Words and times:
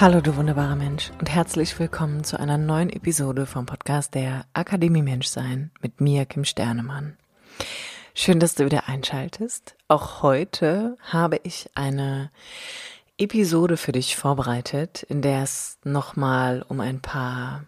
Hallo 0.00 0.20
du 0.20 0.34
wunderbarer 0.34 0.74
Mensch 0.74 1.12
und 1.20 1.30
herzlich 1.30 1.78
willkommen 1.78 2.24
zu 2.24 2.38
einer 2.38 2.58
neuen 2.58 2.90
Episode 2.90 3.46
vom 3.46 3.64
Podcast 3.64 4.16
der 4.16 4.44
Akademie 4.52 5.02
Menschsein 5.02 5.70
mit 5.82 6.00
mir, 6.00 6.26
Kim 6.26 6.44
Sternemann. 6.44 7.16
Schön, 8.12 8.40
dass 8.40 8.56
du 8.56 8.64
wieder 8.64 8.88
einschaltest. 8.88 9.76
Auch 9.86 10.22
heute 10.22 10.98
habe 11.00 11.38
ich 11.44 11.70
eine 11.76 12.32
Episode 13.18 13.76
für 13.76 13.92
dich 13.92 14.16
vorbereitet, 14.16 15.04
in 15.04 15.22
der 15.22 15.44
es 15.44 15.78
nochmal 15.84 16.64
um 16.68 16.80
ein 16.80 17.00
paar 17.00 17.64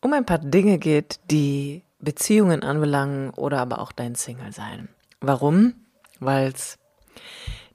um 0.00 0.12
ein 0.12 0.26
paar 0.26 0.38
Dinge 0.38 0.78
geht, 0.78 1.20
die 1.30 1.84
Beziehungen 2.00 2.64
anbelangen 2.64 3.30
oder 3.30 3.60
aber 3.60 3.78
auch 3.80 3.92
dein 3.92 4.16
Single-Sein. 4.16 4.88
Warum? 5.20 5.86
Weil 6.18 6.52
es 6.52 6.78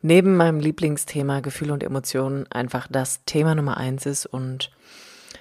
neben 0.02 0.36
meinem 0.36 0.60
Lieblingsthema 0.60 1.40
Gefühle 1.42 1.74
und 1.74 1.84
Emotionen 1.84 2.52
einfach 2.52 2.88
das 2.90 3.24
Thema 3.26 3.56
Nummer 3.56 3.78
eins 3.78 4.06
ist 4.06 4.26
und 4.26 4.72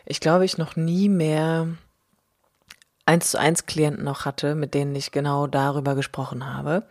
ich 0.06 0.20
glaube, 0.20 0.44
ich 0.44 0.58
noch 0.58 0.76
nie 0.76 1.08
mehr 1.08 1.68
eins 3.06 3.30
zu 3.32 3.38
eins 3.38 3.66
Klienten 3.66 4.04
noch 4.04 4.24
hatte, 4.24 4.54
mit 4.54 4.74
denen 4.74 4.94
ich 4.94 5.10
genau 5.10 5.46
darüber 5.46 5.94
gesprochen 5.94 6.52
habe. 6.52 6.86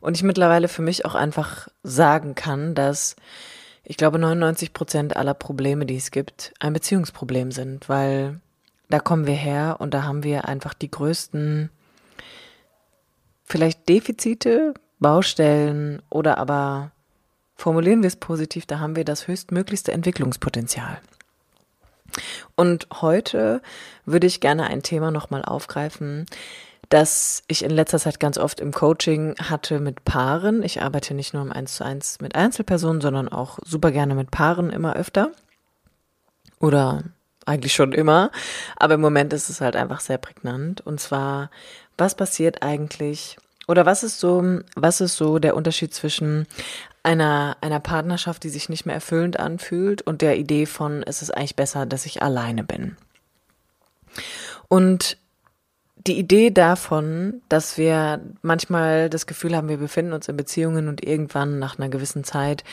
Und 0.00 0.16
ich 0.16 0.22
mittlerweile 0.22 0.68
für 0.68 0.82
mich 0.82 1.04
auch 1.04 1.14
einfach 1.14 1.68
sagen 1.82 2.34
kann, 2.34 2.74
dass 2.74 3.16
ich 3.84 3.96
glaube 3.96 4.18
99 4.18 4.72
Prozent 4.72 5.16
aller 5.16 5.34
Probleme, 5.34 5.86
die 5.86 5.96
es 5.96 6.10
gibt, 6.10 6.54
ein 6.60 6.72
Beziehungsproblem 6.72 7.50
sind, 7.50 7.88
weil 7.88 8.40
da 8.88 9.00
kommen 9.00 9.26
wir 9.26 9.34
her 9.34 9.76
und 9.78 9.94
da 9.94 10.04
haben 10.04 10.22
wir 10.22 10.46
einfach 10.46 10.74
die 10.74 10.90
größten 10.90 11.70
vielleicht 13.44 13.88
Defizite, 13.88 14.74
Baustellen 15.00 16.02
oder 16.10 16.38
aber 16.38 16.92
formulieren 17.56 18.02
wir 18.02 18.08
es 18.08 18.16
positiv, 18.16 18.66
da 18.66 18.78
haben 18.78 18.96
wir 18.96 19.04
das 19.04 19.26
höchstmöglichste 19.26 19.92
Entwicklungspotenzial. 19.92 21.00
Und 22.56 22.88
heute 23.00 23.62
würde 24.04 24.26
ich 24.26 24.40
gerne 24.40 24.66
ein 24.66 24.82
Thema 24.82 25.10
nochmal 25.10 25.44
aufgreifen, 25.44 26.26
das 26.88 27.44
ich 27.46 27.62
in 27.62 27.70
letzter 27.70 27.98
Zeit 27.98 28.18
ganz 28.18 28.36
oft 28.36 28.60
im 28.60 28.72
Coaching 28.72 29.36
hatte 29.38 29.78
mit 29.78 30.04
Paaren. 30.04 30.62
Ich 30.64 30.82
arbeite 30.82 31.14
nicht 31.14 31.32
nur 31.32 31.42
im 31.42 31.52
1 31.52 31.76
zu 31.76 31.84
1 31.84 32.20
mit 32.20 32.34
Einzelpersonen, 32.34 33.00
sondern 33.00 33.28
auch 33.28 33.60
super 33.64 33.92
gerne 33.92 34.14
mit 34.16 34.32
Paaren 34.32 34.70
immer 34.70 34.96
öfter. 34.96 35.30
Oder 36.58 37.04
eigentlich 37.46 37.74
schon 37.74 37.92
immer. 37.92 38.32
Aber 38.76 38.94
im 38.94 39.00
Moment 39.00 39.32
ist 39.32 39.50
es 39.50 39.60
halt 39.60 39.76
einfach 39.76 40.00
sehr 40.00 40.18
prägnant. 40.18 40.80
Und 40.80 41.00
zwar, 41.00 41.50
was 41.96 42.16
passiert 42.16 42.62
eigentlich 42.62 43.36
oder 43.70 43.86
was 43.86 44.02
ist 44.02 44.18
so, 44.18 44.60
was 44.74 45.00
ist 45.00 45.16
so 45.16 45.38
der 45.38 45.54
Unterschied 45.54 45.94
zwischen 45.94 46.46
einer, 47.04 47.56
einer 47.60 47.78
Partnerschaft, 47.78 48.42
die 48.42 48.48
sich 48.48 48.68
nicht 48.68 48.84
mehr 48.84 48.96
erfüllend 48.96 49.38
anfühlt 49.38 50.02
und 50.02 50.22
der 50.22 50.36
Idee 50.36 50.66
von, 50.66 51.04
es 51.04 51.22
ist 51.22 51.30
eigentlich 51.30 51.56
besser, 51.56 51.86
dass 51.86 52.04
ich 52.04 52.20
alleine 52.20 52.64
bin? 52.64 52.96
Und 54.68 55.16
die 56.06 56.18
Idee 56.18 56.50
davon, 56.50 57.42
dass 57.48 57.78
wir 57.78 58.20
manchmal 58.42 59.08
das 59.08 59.26
Gefühl 59.26 59.54
haben, 59.54 59.68
wir 59.68 59.76
befinden 59.76 60.14
uns 60.14 60.28
in 60.28 60.36
Beziehungen 60.36 60.88
und 60.88 61.04
irgendwann 61.06 61.58
nach 61.58 61.78
einer 61.78 61.90
gewissen 61.90 62.24
Zeit 62.24 62.64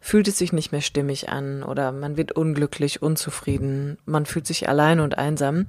fühlt 0.00 0.28
es 0.28 0.38
sich 0.38 0.52
nicht 0.52 0.70
mehr 0.70 0.82
stimmig 0.82 1.30
an 1.30 1.62
oder 1.62 1.92
man 1.92 2.16
wird 2.16 2.32
unglücklich, 2.32 3.02
unzufrieden, 3.02 3.98
man 4.04 4.26
fühlt 4.26 4.46
sich 4.46 4.68
allein 4.68 5.00
und 5.00 5.18
einsam, 5.18 5.66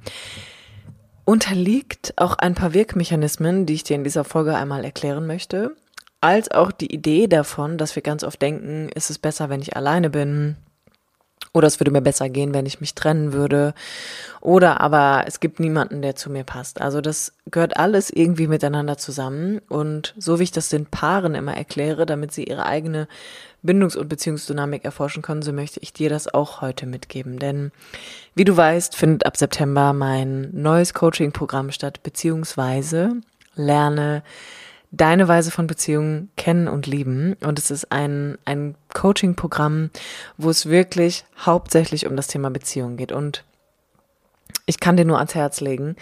unterliegt 1.25 2.13
auch 2.17 2.37
ein 2.37 2.55
paar 2.55 2.73
Wirkmechanismen, 2.73 3.65
die 3.65 3.73
ich 3.73 3.83
dir 3.83 3.95
in 3.95 4.03
dieser 4.03 4.23
Folge 4.23 4.55
einmal 4.55 4.85
erklären 4.85 5.27
möchte, 5.27 5.75
als 6.21 6.49
auch 6.51 6.71
die 6.71 6.93
Idee 6.93 7.27
davon, 7.27 7.77
dass 7.77 7.95
wir 7.95 8.03
ganz 8.03 8.23
oft 8.23 8.41
denken, 8.41 8.89
ist 8.95 9.09
es 9.09 9.19
besser, 9.19 9.49
wenn 9.49 9.61
ich 9.61 9.75
alleine 9.75 10.09
bin, 10.09 10.55
oder 11.55 11.67
es 11.67 11.79
würde 11.79 11.91
mir 11.91 12.01
besser 12.01 12.27
gehen, 12.27 12.53
wenn 12.53 12.65
ich 12.65 12.81
mich 12.81 12.95
trennen 12.95 13.31
würde. 13.31 13.73
Oder 14.41 14.81
aber 14.81 15.23
es 15.25 15.39
gibt 15.39 15.61
niemanden, 15.61 16.01
der 16.01 16.15
zu 16.17 16.29
mir 16.29 16.43
passt. 16.43 16.81
Also 16.81 16.99
das 16.99 17.31
gehört 17.49 17.77
alles 17.77 18.09
irgendwie 18.09 18.47
miteinander 18.47 18.97
zusammen. 18.97 19.61
Und 19.69 20.13
so 20.17 20.37
wie 20.37 20.43
ich 20.43 20.51
das 20.51 20.67
den 20.67 20.85
Paaren 20.85 21.33
immer 21.33 21.55
erkläre, 21.55 22.05
damit 22.05 22.33
sie 22.33 22.43
ihre 22.43 22.65
eigene 22.65 23.07
Bindungs- 23.63 23.95
und 23.95 24.09
Beziehungsdynamik 24.09 24.83
erforschen 24.83 25.23
können, 25.23 25.43
so 25.43 25.53
möchte 25.53 25.79
ich 25.79 25.93
dir 25.93 26.09
das 26.09 26.31
auch 26.31 26.59
heute 26.59 26.87
mitgeben. 26.87 27.39
Denn 27.39 27.71
wie 28.35 28.43
du 28.43 28.55
weißt, 28.55 28.93
findet 28.93 29.25
ab 29.25 29.37
September 29.37 29.93
mein 29.93 30.49
neues 30.51 30.93
Coaching-Programm 30.93 31.71
statt, 31.71 32.03
beziehungsweise 32.03 33.13
lerne 33.55 34.23
deine 34.97 35.27
Weise 35.27 35.51
von 35.51 35.67
Beziehungen 35.67 36.29
kennen 36.37 36.67
und 36.67 36.87
lieben. 36.87 37.35
Und 37.41 37.59
es 37.59 37.71
ist 37.71 37.91
ein, 37.91 38.37
ein 38.45 38.75
Coaching-Programm, 38.93 39.89
wo 40.37 40.49
es 40.49 40.67
wirklich 40.67 41.25
hauptsächlich 41.45 42.07
um 42.07 42.15
das 42.15 42.27
Thema 42.27 42.49
Beziehung 42.49 42.97
geht. 42.97 43.11
Und 43.11 43.43
ich 44.65 44.79
kann 44.79 44.97
dir 44.97 45.05
nur 45.05 45.17
ans 45.17 45.35
Herz 45.35 45.61
legen, 45.61 45.95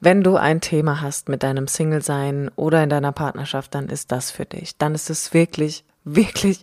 wenn 0.00 0.22
du 0.22 0.36
ein 0.36 0.60
Thema 0.60 1.00
hast 1.00 1.28
mit 1.28 1.42
deinem 1.42 1.68
Single-Sein 1.68 2.50
oder 2.56 2.82
in 2.82 2.90
deiner 2.90 3.12
Partnerschaft, 3.12 3.74
dann 3.74 3.88
ist 3.88 4.12
das 4.12 4.30
für 4.30 4.44
dich. 4.44 4.76
Dann 4.76 4.94
ist 4.94 5.10
es 5.10 5.34
wirklich, 5.34 5.84
wirklich, 6.04 6.62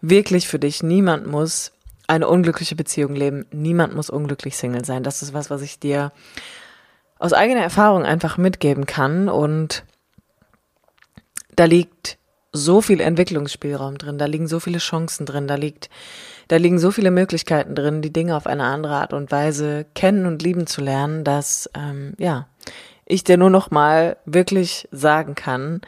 wirklich 0.00 0.48
für 0.48 0.58
dich. 0.58 0.82
Niemand 0.82 1.26
muss 1.26 1.72
eine 2.06 2.28
unglückliche 2.28 2.76
Beziehung 2.76 3.14
leben. 3.14 3.46
Niemand 3.52 3.94
muss 3.94 4.10
unglücklich 4.10 4.56
Single 4.56 4.84
sein. 4.84 5.02
Das 5.02 5.22
ist 5.22 5.32
was, 5.32 5.50
was 5.50 5.62
ich 5.62 5.78
dir 5.78 6.12
aus 7.18 7.32
eigener 7.32 7.62
Erfahrung 7.62 8.04
einfach 8.04 8.36
mitgeben 8.36 8.86
kann. 8.86 9.28
Und 9.28 9.84
da 11.56 11.64
liegt 11.64 12.18
so 12.52 12.80
viel 12.80 13.00
Entwicklungsspielraum 13.00 13.98
drin, 13.98 14.18
da 14.18 14.26
liegen 14.26 14.46
so 14.46 14.60
viele 14.60 14.78
Chancen 14.78 15.24
drin, 15.24 15.46
da 15.46 15.54
liegt, 15.54 15.88
da 16.48 16.56
liegen 16.56 16.78
so 16.78 16.90
viele 16.90 17.10
Möglichkeiten 17.10 17.74
drin, 17.74 18.02
die 18.02 18.12
Dinge 18.12 18.36
auf 18.36 18.46
eine 18.46 18.64
andere 18.64 18.96
Art 18.96 19.12
und 19.12 19.32
Weise 19.32 19.86
kennen 19.94 20.26
und 20.26 20.42
lieben 20.42 20.66
zu 20.66 20.82
lernen, 20.82 21.24
dass 21.24 21.70
ähm, 21.74 22.14
ja 22.18 22.46
ich 23.06 23.24
dir 23.24 23.36
nur 23.36 23.50
noch 23.50 23.70
mal 23.70 24.16
wirklich 24.24 24.88
sagen 24.90 25.34
kann, 25.34 25.80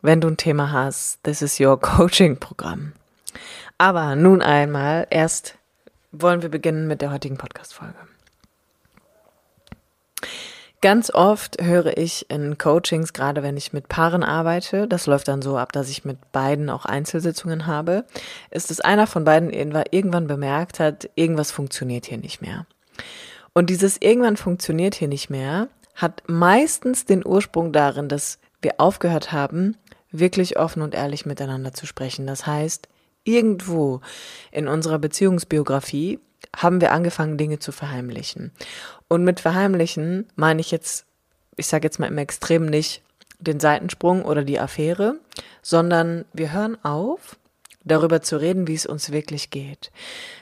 wenn 0.00 0.20
du 0.20 0.28
ein 0.28 0.36
Thema 0.36 0.72
hast, 0.72 1.22
this 1.22 1.42
is 1.42 1.60
your 1.60 1.80
Coaching 1.80 2.38
Programm. 2.38 2.92
Aber 3.78 4.16
nun 4.16 4.42
einmal 4.42 5.06
erst 5.10 5.56
wollen 6.12 6.42
wir 6.42 6.50
beginnen 6.50 6.86
mit 6.86 7.00
der 7.00 7.10
heutigen 7.10 7.38
Podcast 7.38 7.74
Folge. 7.74 8.11
Ganz 10.82 11.14
oft 11.14 11.62
höre 11.62 11.96
ich 11.96 12.28
in 12.28 12.58
Coachings, 12.58 13.12
gerade 13.12 13.44
wenn 13.44 13.56
ich 13.56 13.72
mit 13.72 13.86
Paaren 13.86 14.24
arbeite, 14.24 14.88
das 14.88 15.06
läuft 15.06 15.28
dann 15.28 15.40
so 15.40 15.56
ab, 15.56 15.70
dass 15.70 15.88
ich 15.88 16.04
mit 16.04 16.32
beiden 16.32 16.68
auch 16.68 16.84
Einzelsitzungen 16.84 17.68
habe, 17.68 18.04
ist, 18.50 18.68
dass 18.68 18.80
einer 18.80 19.06
von 19.06 19.22
beiden 19.22 19.50
irgendwann 19.50 20.26
bemerkt 20.26 20.80
hat, 20.80 21.08
irgendwas 21.14 21.52
funktioniert 21.52 22.06
hier 22.06 22.18
nicht 22.18 22.42
mehr. 22.42 22.66
Und 23.52 23.70
dieses 23.70 23.96
irgendwann 24.00 24.36
funktioniert 24.36 24.96
hier 24.96 25.06
nicht 25.06 25.30
mehr 25.30 25.68
hat 25.94 26.24
meistens 26.26 27.04
den 27.04 27.24
Ursprung 27.24 27.72
darin, 27.72 28.08
dass 28.08 28.40
wir 28.60 28.74
aufgehört 28.78 29.30
haben, 29.30 29.76
wirklich 30.10 30.58
offen 30.58 30.82
und 30.82 30.94
ehrlich 30.94 31.26
miteinander 31.26 31.72
zu 31.72 31.86
sprechen. 31.86 32.26
Das 32.26 32.44
heißt, 32.46 32.88
irgendwo 33.22 34.00
in 34.50 34.66
unserer 34.66 34.98
Beziehungsbiografie 34.98 36.18
haben 36.56 36.80
wir 36.80 36.92
angefangen, 36.92 37.38
Dinge 37.38 37.58
zu 37.58 37.72
verheimlichen. 37.72 38.52
Und 39.08 39.24
mit 39.24 39.40
verheimlichen 39.40 40.28
meine 40.36 40.60
ich 40.60 40.70
jetzt, 40.70 41.06
ich 41.56 41.66
sage 41.66 41.86
jetzt 41.86 41.98
mal 41.98 42.06
im 42.06 42.18
Extrem 42.18 42.66
nicht 42.66 43.02
den 43.38 43.60
Seitensprung 43.60 44.24
oder 44.24 44.44
die 44.44 44.60
Affäre, 44.60 45.16
sondern 45.62 46.24
wir 46.32 46.52
hören 46.52 46.82
auf, 46.84 47.36
darüber 47.84 48.22
zu 48.22 48.40
reden, 48.40 48.68
wie 48.68 48.74
es 48.74 48.86
uns 48.86 49.10
wirklich 49.10 49.50
geht. 49.50 49.90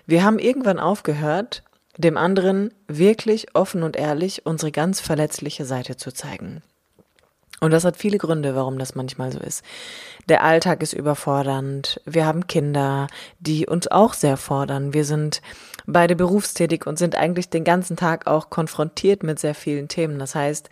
Wir 0.06 0.24
haben 0.24 0.38
irgendwann 0.38 0.78
aufgehört, 0.78 1.62
dem 1.96 2.16
anderen 2.16 2.72
wirklich 2.86 3.54
offen 3.54 3.82
und 3.82 3.96
ehrlich 3.96 4.46
unsere 4.46 4.72
ganz 4.72 5.00
verletzliche 5.00 5.64
Seite 5.64 5.96
zu 5.96 6.12
zeigen. 6.12 6.62
Und 7.60 7.72
das 7.72 7.84
hat 7.84 7.98
viele 7.98 8.16
Gründe, 8.16 8.54
warum 8.54 8.78
das 8.78 8.94
manchmal 8.94 9.30
so 9.32 9.38
ist. 9.38 9.62
Der 10.28 10.42
Alltag 10.42 10.82
ist 10.82 10.94
überfordernd. 10.94 12.00
Wir 12.06 12.24
haben 12.24 12.46
Kinder, 12.46 13.06
die 13.38 13.66
uns 13.66 13.86
auch 13.86 14.14
sehr 14.14 14.38
fordern. 14.38 14.94
Wir 14.94 15.04
sind 15.04 15.42
beide 15.86 16.16
berufstätig 16.16 16.86
und 16.86 16.98
sind 16.98 17.16
eigentlich 17.16 17.50
den 17.50 17.64
ganzen 17.64 17.96
Tag 17.96 18.26
auch 18.26 18.48
konfrontiert 18.48 19.22
mit 19.22 19.38
sehr 19.38 19.54
vielen 19.54 19.88
Themen. 19.88 20.18
Das 20.18 20.34
heißt, 20.34 20.70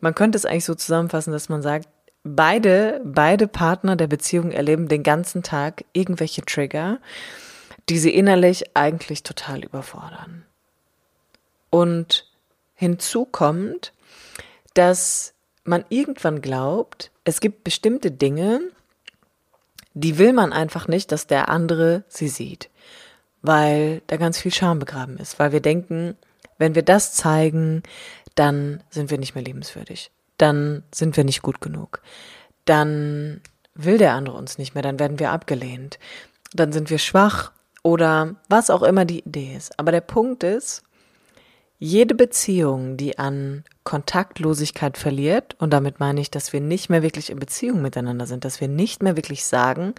man 0.00 0.14
könnte 0.14 0.38
es 0.38 0.46
eigentlich 0.46 0.64
so 0.64 0.74
zusammenfassen, 0.74 1.32
dass 1.32 1.50
man 1.50 1.60
sagt, 1.60 1.88
beide, 2.24 3.02
beide 3.04 3.46
Partner 3.46 3.96
der 3.96 4.06
Beziehung 4.06 4.52
erleben 4.52 4.88
den 4.88 5.02
ganzen 5.02 5.42
Tag 5.42 5.84
irgendwelche 5.92 6.42
Trigger, 6.42 6.98
die 7.88 7.98
sie 7.98 8.14
innerlich 8.14 8.74
eigentlich 8.74 9.22
total 9.22 9.64
überfordern. 9.64 10.44
Und 11.68 12.26
hinzu 12.74 13.24
kommt, 13.26 13.92
dass 14.74 15.34
man 15.64 15.84
irgendwann 15.88 16.40
glaubt, 16.40 17.10
es 17.24 17.40
gibt 17.40 17.64
bestimmte 17.64 18.10
Dinge, 18.10 18.60
die 19.94 20.18
will 20.18 20.32
man 20.32 20.52
einfach 20.52 20.88
nicht, 20.88 21.12
dass 21.12 21.26
der 21.26 21.48
andere 21.48 22.04
sie 22.08 22.28
sieht, 22.28 22.70
weil 23.42 24.02
da 24.06 24.16
ganz 24.16 24.38
viel 24.38 24.52
Scham 24.52 24.78
begraben 24.78 25.18
ist, 25.18 25.38
weil 25.38 25.52
wir 25.52 25.60
denken, 25.60 26.16
wenn 26.58 26.74
wir 26.74 26.82
das 26.82 27.14
zeigen, 27.14 27.82
dann 28.34 28.82
sind 28.90 29.10
wir 29.10 29.18
nicht 29.18 29.34
mehr 29.34 29.44
lebenswürdig, 29.44 30.10
dann 30.38 30.82
sind 30.92 31.16
wir 31.16 31.24
nicht 31.24 31.42
gut 31.42 31.60
genug, 31.60 32.00
dann 32.64 33.40
will 33.74 33.98
der 33.98 34.12
andere 34.14 34.36
uns 34.36 34.58
nicht 34.58 34.74
mehr, 34.74 34.82
dann 34.82 34.98
werden 34.98 35.18
wir 35.18 35.30
abgelehnt, 35.30 35.98
dann 36.52 36.72
sind 36.72 36.90
wir 36.90 36.98
schwach 36.98 37.52
oder 37.82 38.36
was 38.48 38.70
auch 38.70 38.82
immer 38.82 39.04
die 39.04 39.20
Idee 39.20 39.54
ist. 39.56 39.78
Aber 39.78 39.92
der 39.92 40.00
Punkt 40.00 40.44
ist, 40.44 40.82
jede 41.82 42.14
Beziehung, 42.14 42.96
die 42.96 43.18
an 43.18 43.64
Kontaktlosigkeit 43.82 44.96
verliert, 44.96 45.56
und 45.58 45.72
damit 45.72 45.98
meine 45.98 46.20
ich, 46.20 46.30
dass 46.30 46.52
wir 46.52 46.60
nicht 46.60 46.90
mehr 46.90 47.02
wirklich 47.02 47.28
in 47.28 47.40
Beziehung 47.40 47.82
miteinander 47.82 48.26
sind, 48.26 48.44
dass 48.44 48.60
wir 48.60 48.68
nicht 48.68 49.02
mehr 49.02 49.16
wirklich 49.16 49.44
sagen, 49.44 49.96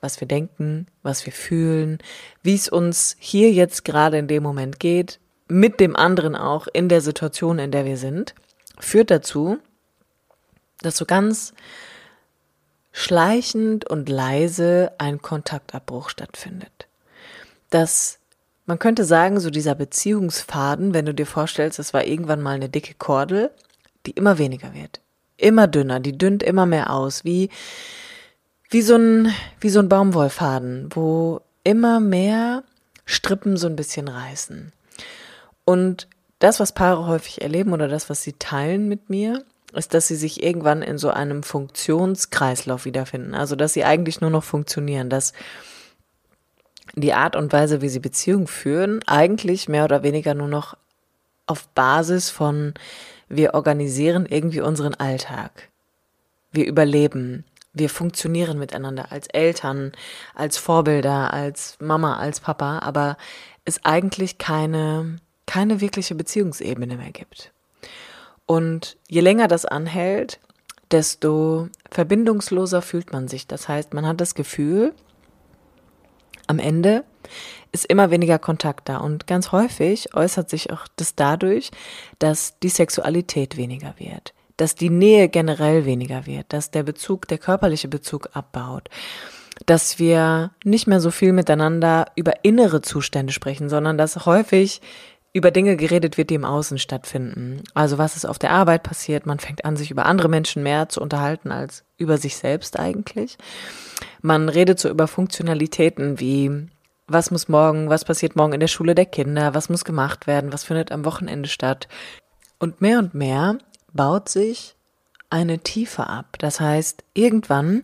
was 0.00 0.22
wir 0.22 0.26
denken, 0.26 0.86
was 1.02 1.26
wir 1.26 1.34
fühlen, 1.34 1.98
wie 2.42 2.54
es 2.54 2.70
uns 2.70 3.16
hier 3.18 3.52
jetzt 3.52 3.84
gerade 3.84 4.16
in 4.16 4.28
dem 4.28 4.42
Moment 4.42 4.80
geht, 4.80 5.20
mit 5.46 5.78
dem 5.78 5.94
anderen 5.94 6.34
auch 6.34 6.66
in 6.72 6.88
der 6.88 7.02
Situation, 7.02 7.58
in 7.58 7.70
der 7.70 7.84
wir 7.84 7.98
sind, 7.98 8.34
führt 8.78 9.10
dazu, 9.10 9.58
dass 10.80 10.96
so 10.96 11.04
ganz 11.04 11.52
schleichend 12.92 13.86
und 13.90 14.08
leise 14.08 14.92
ein 14.96 15.20
Kontaktabbruch 15.20 16.08
stattfindet. 16.08 16.88
Dass 17.68 18.19
man 18.66 18.78
könnte 18.78 19.04
sagen, 19.04 19.40
so 19.40 19.50
dieser 19.50 19.74
Beziehungsfaden, 19.74 20.94
wenn 20.94 21.06
du 21.06 21.14
dir 21.14 21.26
vorstellst, 21.26 21.78
es 21.78 21.92
war 21.92 22.04
irgendwann 22.04 22.40
mal 22.40 22.54
eine 22.54 22.68
dicke 22.68 22.94
Kordel, 22.94 23.50
die 24.06 24.12
immer 24.12 24.38
weniger 24.38 24.74
wird. 24.74 25.00
Immer 25.36 25.66
dünner, 25.66 26.00
die 26.00 26.16
dünnt 26.16 26.42
immer 26.42 26.66
mehr 26.66 26.90
aus, 26.92 27.24
wie, 27.24 27.50
wie 28.68 28.82
so 28.82 28.96
ein, 28.96 29.32
wie 29.60 29.70
so 29.70 29.80
ein 29.80 29.88
Baumwollfaden, 29.88 30.90
wo 30.94 31.40
immer 31.64 32.00
mehr 32.00 32.62
Strippen 33.04 33.56
so 33.56 33.66
ein 33.66 33.76
bisschen 33.76 34.08
reißen. 34.08 34.72
Und 35.64 36.08
das, 36.38 36.60
was 36.60 36.72
Paare 36.72 37.06
häufig 37.06 37.42
erleben 37.42 37.72
oder 37.72 37.88
das, 37.88 38.10
was 38.10 38.22
sie 38.22 38.34
teilen 38.34 38.88
mit 38.88 39.10
mir, 39.10 39.44
ist, 39.72 39.94
dass 39.94 40.08
sie 40.08 40.16
sich 40.16 40.42
irgendwann 40.42 40.82
in 40.82 40.98
so 40.98 41.10
einem 41.10 41.42
Funktionskreislauf 41.42 42.84
wiederfinden. 42.84 43.34
Also, 43.34 43.56
dass 43.56 43.72
sie 43.72 43.84
eigentlich 43.84 44.20
nur 44.20 44.30
noch 44.30 44.44
funktionieren, 44.44 45.10
dass 45.10 45.32
die 46.94 47.12
Art 47.12 47.36
und 47.36 47.52
Weise, 47.52 47.82
wie 47.82 47.88
sie 47.88 48.00
Beziehungen 48.00 48.46
führen, 48.46 49.00
eigentlich 49.06 49.68
mehr 49.68 49.84
oder 49.84 50.02
weniger 50.02 50.34
nur 50.34 50.48
noch 50.48 50.76
auf 51.46 51.68
Basis 51.68 52.30
von 52.30 52.74
wir 53.28 53.54
organisieren 53.54 54.26
irgendwie 54.26 54.60
unseren 54.60 54.94
Alltag. 54.94 55.68
Wir 56.50 56.66
überleben. 56.66 57.44
Wir 57.72 57.88
funktionieren 57.88 58.58
miteinander 58.58 59.12
als 59.12 59.28
Eltern, 59.28 59.92
als 60.34 60.58
Vorbilder, 60.58 61.32
als 61.32 61.76
Mama, 61.80 62.16
als 62.16 62.40
Papa, 62.40 62.80
aber 62.80 63.16
es 63.64 63.84
eigentlich 63.84 64.38
keine, 64.38 65.18
keine 65.46 65.80
wirkliche 65.80 66.16
Beziehungsebene 66.16 66.96
mehr 66.96 67.12
gibt. 67.12 67.52
Und 68.46 68.96
je 69.06 69.20
länger 69.20 69.46
das 69.46 69.64
anhält, 69.64 70.40
desto 70.90 71.68
verbindungsloser 71.88 72.82
fühlt 72.82 73.12
man 73.12 73.28
sich. 73.28 73.46
Das 73.46 73.68
heißt, 73.68 73.94
man 73.94 74.04
hat 74.04 74.20
das 74.20 74.34
Gefühl, 74.34 74.92
am 76.50 76.58
Ende 76.58 77.04
ist 77.72 77.86
immer 77.86 78.10
weniger 78.10 78.38
Kontakt 78.38 78.88
da. 78.88 78.98
Und 78.98 79.26
ganz 79.26 79.52
häufig 79.52 80.14
äußert 80.14 80.50
sich 80.50 80.72
auch 80.72 80.86
das 80.96 81.14
dadurch, 81.14 81.70
dass 82.18 82.58
die 82.58 82.68
Sexualität 82.68 83.56
weniger 83.56 83.94
wird, 83.98 84.34
dass 84.56 84.74
die 84.74 84.90
Nähe 84.90 85.28
generell 85.28 85.86
weniger 85.86 86.26
wird, 86.26 86.52
dass 86.52 86.70
der 86.70 86.82
Bezug, 86.82 87.28
der 87.28 87.38
körperliche 87.38 87.88
Bezug 87.88 88.30
abbaut, 88.34 88.88
dass 89.66 89.98
wir 89.98 90.50
nicht 90.64 90.86
mehr 90.86 91.00
so 91.00 91.10
viel 91.10 91.32
miteinander 91.32 92.06
über 92.16 92.44
innere 92.44 92.82
Zustände 92.82 93.32
sprechen, 93.32 93.68
sondern 93.68 93.96
dass 93.96 94.26
häufig 94.26 94.80
über 95.32 95.50
Dinge 95.50 95.76
geredet 95.76 96.18
wird, 96.18 96.30
die 96.30 96.34
im 96.34 96.44
Außen 96.44 96.78
stattfinden. 96.78 97.62
Also 97.74 97.98
was 97.98 98.16
ist 98.16 98.24
auf 98.24 98.38
der 98.38 98.50
Arbeit 98.50 98.82
passiert. 98.82 99.26
Man 99.26 99.38
fängt 99.38 99.64
an, 99.64 99.76
sich 99.76 99.90
über 99.90 100.06
andere 100.06 100.28
Menschen 100.28 100.62
mehr 100.62 100.88
zu 100.88 101.00
unterhalten 101.00 101.52
als 101.52 101.84
über 101.96 102.18
sich 102.18 102.36
selbst 102.36 102.78
eigentlich. 102.78 103.38
Man 104.22 104.48
redet 104.48 104.80
so 104.80 104.88
über 104.88 105.06
Funktionalitäten 105.06 106.18
wie, 106.18 106.68
was 107.06 107.30
muss 107.30 107.48
morgen, 107.48 107.88
was 107.90 108.04
passiert 108.04 108.34
morgen 108.34 108.54
in 108.54 108.60
der 108.60 108.66
Schule 108.66 108.94
der 108.94 109.06
Kinder, 109.06 109.54
was 109.54 109.68
muss 109.68 109.84
gemacht 109.84 110.26
werden, 110.26 110.52
was 110.52 110.64
findet 110.64 110.90
am 110.90 111.04
Wochenende 111.04 111.48
statt. 111.48 111.86
Und 112.58 112.80
mehr 112.80 112.98
und 112.98 113.14
mehr 113.14 113.58
baut 113.92 114.28
sich 114.28 114.76
eine 115.30 115.60
Tiefe 115.60 116.08
ab. 116.08 116.36
Das 116.38 116.60
heißt, 116.60 117.04
irgendwann 117.14 117.82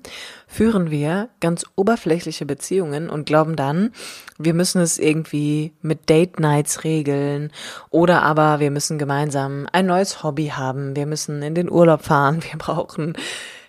führen 0.48 0.90
wir 0.90 1.28
ganz 1.40 1.64
oberflächliche 1.76 2.44
Beziehungen 2.44 3.08
und 3.08 3.24
glauben 3.24 3.56
dann, 3.56 3.92
wir 4.36 4.52
müssen 4.52 4.80
es 4.82 4.98
irgendwie 4.98 5.72
mit 5.80 6.10
Date 6.10 6.40
Nights 6.40 6.84
regeln 6.84 7.52
oder 7.88 8.22
aber 8.22 8.60
wir 8.60 8.72
müssen 8.72 8.98
gemeinsam 8.98 9.66
ein 9.72 9.86
neues 9.86 10.22
Hobby 10.22 10.48
haben, 10.48 10.96
wir 10.96 11.06
müssen 11.06 11.42
in 11.42 11.54
den 11.54 11.70
Urlaub 11.70 12.02
fahren, 12.02 12.42
wir 12.50 12.58
brauchen 12.58 13.14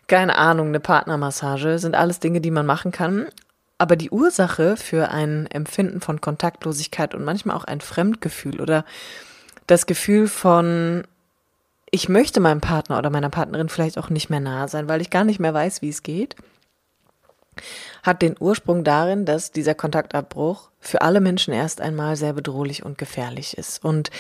keine 0.08 0.38
Ahnung, 0.38 0.70
eine 0.70 0.80
Partnermassage, 0.80 1.80
sind 1.80 1.96
alles 1.96 2.20
Dinge, 2.20 2.42
die 2.42 2.52
man 2.52 2.66
machen 2.66 2.92
kann. 2.92 3.28
Aber 3.78 3.96
die 3.96 4.10
Ursache 4.10 4.76
für 4.78 5.10
ein 5.10 5.48
Empfinden 5.48 6.02
von 6.02 6.22
Kontaktlosigkeit 6.22 7.14
und 7.14 7.24
manchmal 7.24 7.56
auch 7.56 7.66
ein 7.66 7.82
Fremdgefühl 7.82 8.60
oder 8.60 8.86
das 9.68 9.86
Gefühl 9.86 10.28
von 10.28 11.04
ich 11.92 12.10
möchte 12.10 12.40
meinem 12.40 12.62
Partner 12.62 12.98
oder 12.98 13.10
meiner 13.10 13.30
Partnerin 13.30 13.70
vielleicht 13.70 13.98
auch 13.98 14.10
nicht 14.10 14.30
mehr 14.30 14.40
nahe 14.40 14.68
sein, 14.68 14.88
weil 14.90 15.02
ich 15.02 15.10
gar 15.10 15.24
nicht 15.24 15.40
mehr 15.40 15.54
weiß, 15.54 15.82
wie 15.82 15.90
es 15.90 16.04
geht, 16.04 16.36
hat 18.04 18.22
den 18.22 18.36
Ursprung 18.40 18.84
darin, 18.84 19.26
dass 19.26 19.52
dieser 19.52 19.74
Kontaktabbruch 19.74 20.70
für 20.80 21.02
alle 21.02 21.22
Menschen 21.22 21.54
erst 21.54 21.82
einmal 21.82 22.16
sehr 22.16 22.34
bedrohlich 22.34 22.84
und 22.84 22.98
gefährlich 22.98 23.58
ist 23.58 23.84
und 23.84 24.12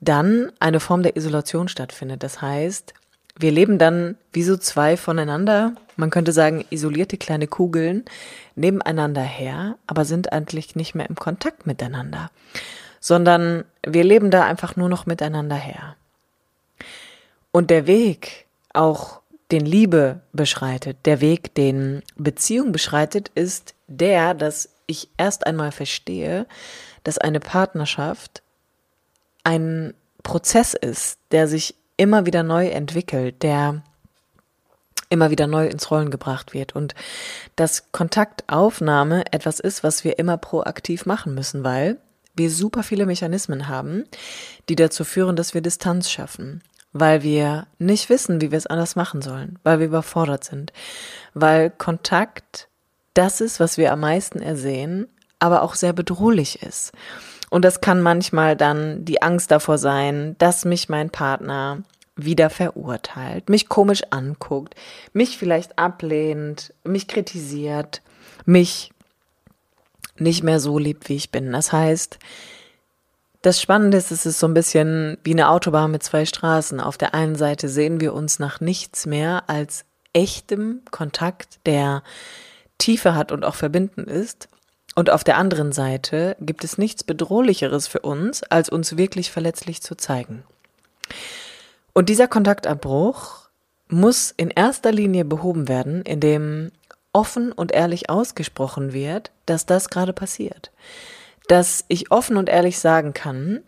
dann 0.00 0.50
eine 0.58 0.80
Form 0.80 1.02
der 1.02 1.16
Isolation 1.16 1.68
stattfindet. 1.68 2.22
Das 2.22 2.42
heißt, 2.42 2.94
wir 3.38 3.50
leben 3.50 3.78
dann 3.78 4.16
wie 4.32 4.42
so 4.42 4.56
zwei 4.56 4.96
voneinander, 4.96 5.74
man 5.96 6.10
könnte 6.10 6.32
sagen 6.32 6.64
isolierte 6.70 7.16
kleine 7.16 7.46
Kugeln, 7.46 8.04
nebeneinander 8.56 9.22
her, 9.22 9.76
aber 9.86 10.04
sind 10.04 10.32
eigentlich 10.32 10.74
nicht 10.74 10.94
mehr 10.94 11.08
im 11.08 11.16
Kontakt 11.16 11.66
miteinander, 11.66 12.30
sondern 13.00 13.64
wir 13.86 14.04
leben 14.04 14.30
da 14.30 14.44
einfach 14.44 14.76
nur 14.76 14.88
noch 14.88 15.06
miteinander 15.06 15.56
her. 15.56 15.96
Und 17.52 17.70
der 17.70 17.86
Weg, 17.86 18.46
auch 18.72 19.20
den 19.52 19.66
Liebe 19.66 20.22
beschreitet, 20.32 20.96
der 21.04 21.20
Weg, 21.20 21.54
den 21.54 22.02
Beziehung 22.16 22.72
beschreitet, 22.72 23.30
ist 23.34 23.74
der, 23.86 24.34
dass 24.34 24.70
ich 24.86 25.10
erst 25.18 25.46
einmal 25.46 25.70
verstehe, 25.70 26.46
dass 27.04 27.18
eine 27.18 27.40
Partnerschaft 27.40 28.42
ein 29.44 29.94
Prozess 30.22 30.74
ist, 30.74 31.18
der 31.30 31.46
sich 31.46 31.74
immer 31.96 32.24
wieder 32.26 32.42
neu 32.42 32.68
entwickelt, 32.68 33.42
der 33.42 33.82
immer 35.10 35.30
wieder 35.30 35.46
neu 35.46 35.66
ins 35.66 35.90
Rollen 35.90 36.10
gebracht 36.10 36.54
wird. 36.54 36.74
Und 36.74 36.94
dass 37.56 37.92
Kontaktaufnahme 37.92 39.24
etwas 39.30 39.60
ist, 39.60 39.84
was 39.84 40.04
wir 40.04 40.18
immer 40.18 40.38
proaktiv 40.38 41.04
machen 41.04 41.34
müssen, 41.34 41.64
weil 41.64 41.98
wir 42.34 42.50
super 42.50 42.82
viele 42.82 43.04
Mechanismen 43.04 43.68
haben, 43.68 44.04
die 44.70 44.76
dazu 44.76 45.04
führen, 45.04 45.36
dass 45.36 45.52
wir 45.52 45.60
Distanz 45.60 46.10
schaffen 46.10 46.62
weil 46.92 47.22
wir 47.22 47.66
nicht 47.78 48.08
wissen, 48.08 48.40
wie 48.40 48.50
wir 48.50 48.58
es 48.58 48.66
anders 48.66 48.96
machen 48.96 49.22
sollen, 49.22 49.58
weil 49.62 49.78
wir 49.78 49.86
überfordert 49.86 50.44
sind, 50.44 50.72
weil 51.34 51.70
Kontakt 51.70 52.68
das 53.14 53.40
ist, 53.40 53.60
was 53.60 53.78
wir 53.78 53.92
am 53.92 54.00
meisten 54.00 54.40
ersehen, 54.40 55.08
aber 55.38 55.62
auch 55.62 55.74
sehr 55.74 55.92
bedrohlich 55.92 56.62
ist. 56.62 56.92
Und 57.50 57.64
das 57.64 57.80
kann 57.80 58.00
manchmal 58.00 58.56
dann 58.56 59.04
die 59.04 59.20
Angst 59.20 59.50
davor 59.50 59.76
sein, 59.76 60.36
dass 60.38 60.64
mich 60.64 60.88
mein 60.88 61.10
Partner 61.10 61.82
wieder 62.16 62.50
verurteilt, 62.50 63.48
mich 63.48 63.68
komisch 63.68 64.02
anguckt, 64.10 64.74
mich 65.12 65.36
vielleicht 65.36 65.78
ablehnt, 65.78 66.72
mich 66.84 67.08
kritisiert, 67.08 68.02
mich 68.44 68.92
nicht 70.18 70.42
mehr 70.42 70.60
so 70.60 70.78
liebt, 70.78 71.08
wie 71.08 71.16
ich 71.16 71.30
bin. 71.30 71.52
Das 71.52 71.72
heißt, 71.72 72.18
das 73.42 73.60
Spannende 73.60 73.98
ist, 73.98 74.12
es 74.12 74.24
ist 74.24 74.38
so 74.38 74.46
ein 74.46 74.54
bisschen 74.54 75.18
wie 75.24 75.32
eine 75.32 75.50
Autobahn 75.50 75.90
mit 75.90 76.02
zwei 76.02 76.24
Straßen. 76.24 76.80
Auf 76.80 76.96
der 76.96 77.12
einen 77.12 77.34
Seite 77.34 77.68
sehen 77.68 78.00
wir 78.00 78.14
uns 78.14 78.38
nach 78.38 78.60
nichts 78.60 79.04
mehr 79.04 79.44
als 79.48 79.84
echtem 80.12 80.82
Kontakt, 80.90 81.58
der 81.66 82.02
Tiefe 82.78 83.14
hat 83.14 83.32
und 83.32 83.44
auch 83.44 83.56
verbindend 83.56 84.08
ist. 84.08 84.48
Und 84.94 85.10
auf 85.10 85.24
der 85.24 85.38
anderen 85.38 85.72
Seite 85.72 86.36
gibt 86.40 86.64
es 86.64 86.78
nichts 86.78 87.02
Bedrohlicheres 87.02 87.88
für 87.88 88.00
uns, 88.00 88.42
als 88.44 88.68
uns 88.68 88.96
wirklich 88.96 89.30
verletzlich 89.30 89.82
zu 89.82 89.96
zeigen. 89.96 90.44
Und 91.92 92.08
dieser 92.08 92.28
Kontaktabbruch 92.28 93.48
muss 93.88 94.32
in 94.36 94.50
erster 94.50 94.92
Linie 94.92 95.24
behoben 95.24 95.68
werden, 95.68 96.02
indem 96.02 96.70
offen 97.12 97.52
und 97.52 97.72
ehrlich 97.72 98.08
ausgesprochen 98.08 98.92
wird, 98.92 99.30
dass 99.46 99.66
das 99.66 99.88
gerade 99.88 100.12
passiert. 100.12 100.70
Dass 101.48 101.84
ich 101.88 102.10
offen 102.10 102.36
und 102.36 102.48
ehrlich 102.48 102.78
sagen 102.78 103.14
kann, 103.14 103.62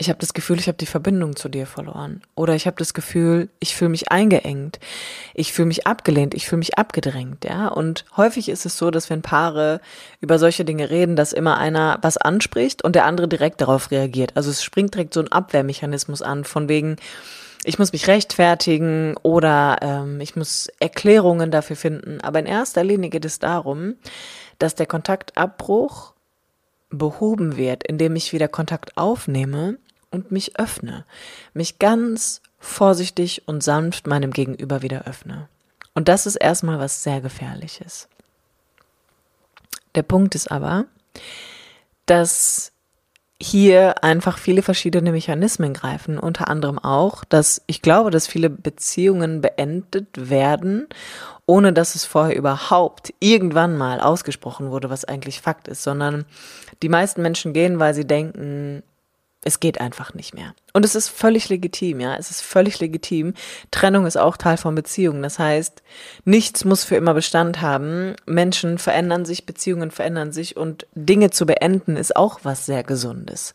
ich 0.00 0.08
habe 0.08 0.18
das 0.18 0.32
Gefühl, 0.32 0.58
ich 0.58 0.66
habe 0.66 0.78
die 0.78 0.86
Verbindung 0.86 1.36
zu 1.36 1.50
dir 1.50 1.66
verloren. 1.66 2.22
Oder 2.34 2.54
ich 2.54 2.66
habe 2.66 2.76
das 2.78 2.94
Gefühl, 2.94 3.50
ich 3.60 3.76
fühle 3.76 3.90
mich 3.90 4.10
eingeengt. 4.10 4.80
Ich 5.34 5.52
fühle 5.52 5.66
mich 5.66 5.86
abgelehnt, 5.86 6.32
ich 6.32 6.48
fühle 6.48 6.60
mich 6.60 6.78
abgedrängt, 6.78 7.44
ja. 7.44 7.68
Und 7.68 8.06
häufig 8.16 8.48
ist 8.48 8.64
es 8.64 8.78
so, 8.78 8.90
dass 8.90 9.10
wenn 9.10 9.20
Paare 9.20 9.82
über 10.22 10.38
solche 10.38 10.64
Dinge 10.64 10.88
reden, 10.88 11.16
dass 11.16 11.34
immer 11.34 11.58
einer 11.58 11.98
was 12.00 12.16
anspricht 12.16 12.82
und 12.82 12.96
der 12.96 13.04
andere 13.04 13.28
direkt 13.28 13.60
darauf 13.60 13.90
reagiert. 13.90 14.32
Also 14.36 14.48
es 14.48 14.64
springt 14.64 14.94
direkt 14.94 15.12
so 15.12 15.20
ein 15.20 15.30
Abwehrmechanismus 15.30 16.22
an, 16.22 16.44
von 16.44 16.70
wegen, 16.70 16.96
ich 17.64 17.78
muss 17.78 17.92
mich 17.92 18.06
rechtfertigen 18.08 19.18
oder 19.18 19.80
ähm, 19.82 20.18
ich 20.22 20.34
muss 20.34 20.68
Erklärungen 20.78 21.50
dafür 21.50 21.76
finden. 21.76 22.22
Aber 22.22 22.38
in 22.38 22.46
erster 22.46 22.84
Linie 22.84 23.10
geht 23.10 23.26
es 23.26 23.38
darum, 23.38 23.96
dass 24.58 24.76
der 24.76 24.86
Kontaktabbruch 24.86 26.14
behoben 26.90 27.56
wird, 27.56 27.84
indem 27.84 28.16
ich 28.16 28.32
wieder 28.32 28.48
Kontakt 28.48 28.96
aufnehme 28.96 29.78
und 30.10 30.30
mich 30.30 30.58
öffne, 30.58 31.04
mich 31.54 31.78
ganz 31.78 32.42
vorsichtig 32.58 33.46
und 33.46 33.62
sanft 33.62 34.06
meinem 34.06 34.32
Gegenüber 34.32 34.82
wieder 34.82 35.06
öffne. 35.06 35.48
Und 35.94 36.08
das 36.08 36.26
ist 36.26 36.36
erstmal 36.36 36.78
was 36.78 37.02
sehr 37.02 37.20
gefährliches. 37.20 38.08
Der 39.94 40.02
Punkt 40.02 40.34
ist 40.34 40.50
aber, 40.50 40.86
dass 42.06 42.72
hier 43.42 44.04
einfach 44.04 44.36
viele 44.36 44.62
verschiedene 44.62 45.12
Mechanismen 45.12 45.72
greifen, 45.72 46.18
unter 46.18 46.48
anderem 46.48 46.78
auch, 46.78 47.24
dass 47.24 47.62
ich 47.66 47.80
glaube, 47.80 48.10
dass 48.10 48.26
viele 48.26 48.50
Beziehungen 48.50 49.40
beendet 49.40 50.28
werden, 50.30 50.86
ohne 51.46 51.72
dass 51.72 51.94
es 51.94 52.04
vorher 52.04 52.36
überhaupt 52.36 53.14
irgendwann 53.18 53.78
mal 53.78 54.00
ausgesprochen 54.00 54.70
wurde, 54.70 54.90
was 54.90 55.06
eigentlich 55.06 55.40
Fakt 55.40 55.68
ist, 55.68 55.82
sondern 55.82 56.26
die 56.82 56.88
meisten 56.88 57.22
Menschen 57.22 57.52
gehen, 57.52 57.78
weil 57.78 57.94
sie 57.94 58.06
denken, 58.06 58.82
es 59.42 59.58
geht 59.58 59.80
einfach 59.80 60.12
nicht 60.12 60.34
mehr. 60.34 60.54
Und 60.74 60.84
es 60.84 60.94
ist 60.94 61.08
völlig 61.08 61.48
legitim, 61.48 62.00
ja. 62.00 62.14
Es 62.16 62.30
ist 62.30 62.42
völlig 62.42 62.78
legitim. 62.78 63.32
Trennung 63.70 64.04
ist 64.04 64.18
auch 64.18 64.36
Teil 64.36 64.58
von 64.58 64.74
Beziehungen. 64.74 65.22
Das 65.22 65.38
heißt, 65.38 65.82
nichts 66.24 66.64
muss 66.64 66.84
für 66.84 66.96
immer 66.96 67.14
Bestand 67.14 67.62
haben. 67.62 68.14
Menschen 68.26 68.76
verändern 68.76 69.24
sich, 69.24 69.46
Beziehungen 69.46 69.90
verändern 69.90 70.32
sich 70.32 70.56
und 70.56 70.86
Dinge 70.94 71.30
zu 71.30 71.46
beenden 71.46 71.96
ist 71.96 72.16
auch 72.16 72.40
was 72.42 72.66
sehr 72.66 72.84
Gesundes. 72.84 73.54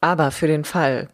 Aber 0.00 0.30
für 0.30 0.46
den 0.46 0.64
Fall, 0.64 1.08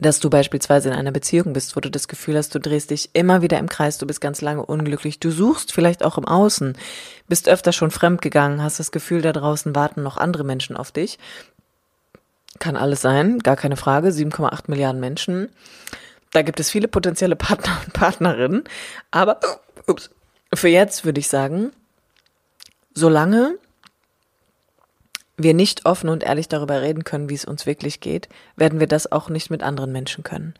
dass 0.00 0.20
du 0.20 0.30
beispielsweise 0.30 0.88
in 0.88 0.94
einer 0.94 1.10
Beziehung 1.10 1.52
bist, 1.52 1.74
wo 1.74 1.80
du 1.80 1.90
das 1.90 2.08
Gefühl 2.08 2.36
hast, 2.36 2.54
du 2.54 2.60
drehst 2.60 2.90
dich 2.90 3.10
immer 3.14 3.42
wieder 3.42 3.58
im 3.58 3.68
Kreis, 3.68 3.98
du 3.98 4.06
bist 4.06 4.20
ganz 4.20 4.40
lange 4.40 4.64
unglücklich, 4.64 5.18
du 5.18 5.30
suchst 5.30 5.72
vielleicht 5.72 6.04
auch 6.04 6.18
im 6.18 6.26
Außen, 6.26 6.76
bist 7.26 7.48
öfter 7.48 7.72
schon 7.72 7.90
fremdgegangen, 7.90 8.62
hast 8.62 8.78
das 8.78 8.92
Gefühl, 8.92 9.22
da 9.22 9.32
draußen 9.32 9.74
warten 9.74 10.02
noch 10.02 10.16
andere 10.16 10.44
Menschen 10.44 10.76
auf 10.76 10.92
dich, 10.92 11.18
kann 12.58 12.76
alles 12.76 13.00
sein, 13.00 13.38
gar 13.40 13.56
keine 13.56 13.76
Frage. 13.76 14.08
7,8 14.08 14.64
Milliarden 14.68 15.00
Menschen. 15.00 15.48
Da 16.32 16.42
gibt 16.42 16.60
es 16.60 16.70
viele 16.70 16.88
potenzielle 16.88 17.36
Partner 17.36 17.80
und 17.84 17.92
Partnerinnen. 17.92 18.64
Aber 19.10 19.40
ups, 19.86 20.10
für 20.54 20.68
jetzt 20.68 21.04
würde 21.04 21.20
ich 21.20 21.28
sagen, 21.28 21.72
solange 22.94 23.56
wir 25.38 25.54
nicht 25.54 25.86
offen 25.86 26.10
und 26.10 26.24
ehrlich 26.24 26.48
darüber 26.48 26.82
reden 26.82 27.04
können, 27.04 27.30
wie 27.30 27.34
es 27.34 27.46
uns 27.46 27.64
wirklich 27.64 28.00
geht, 28.00 28.28
werden 28.56 28.80
wir 28.80 28.86
das 28.86 29.10
auch 29.10 29.30
nicht 29.30 29.50
mit 29.50 29.62
anderen 29.62 29.92
Menschen 29.92 30.24
können. 30.24 30.54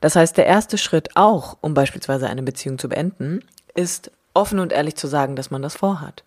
Das 0.00 0.16
heißt, 0.16 0.36
der 0.36 0.46
erste 0.46 0.78
Schritt 0.78 1.10
auch, 1.14 1.58
um 1.60 1.74
beispielsweise 1.74 2.28
eine 2.28 2.42
Beziehung 2.42 2.78
zu 2.78 2.88
beenden, 2.88 3.44
ist 3.74 4.10
offen 4.32 4.58
und 4.58 4.72
ehrlich 4.72 4.96
zu 4.96 5.06
sagen, 5.06 5.36
dass 5.36 5.50
man 5.50 5.62
das 5.62 5.76
vorhat 5.76 6.24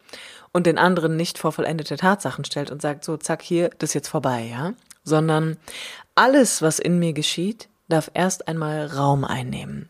und 0.54 0.66
den 0.66 0.77
anderen 0.77 1.18
nicht 1.18 1.38
vor 1.38 1.51
vollendete 1.51 1.98
Tatsachen 1.98 2.46
stellt 2.46 2.72
und 2.72 2.82
sagt, 2.82 3.04
so, 3.04 3.18
zack, 3.18 3.42
hier, 3.42 3.70
das 3.80 3.89
ist 3.89 3.96
jetzt 3.96 4.08
vorbei, 4.08 4.48
ja 4.50 4.74
sondern 5.08 5.58
alles, 6.16 6.62
was 6.62 6.80
in 6.80 7.00
mir 7.00 7.13
geschieht, 7.13 7.70
darf 7.88 8.12
erst 8.13 8.48
einmal 8.48 8.86
Raum 8.86 9.24
einnehmen. 9.24 9.89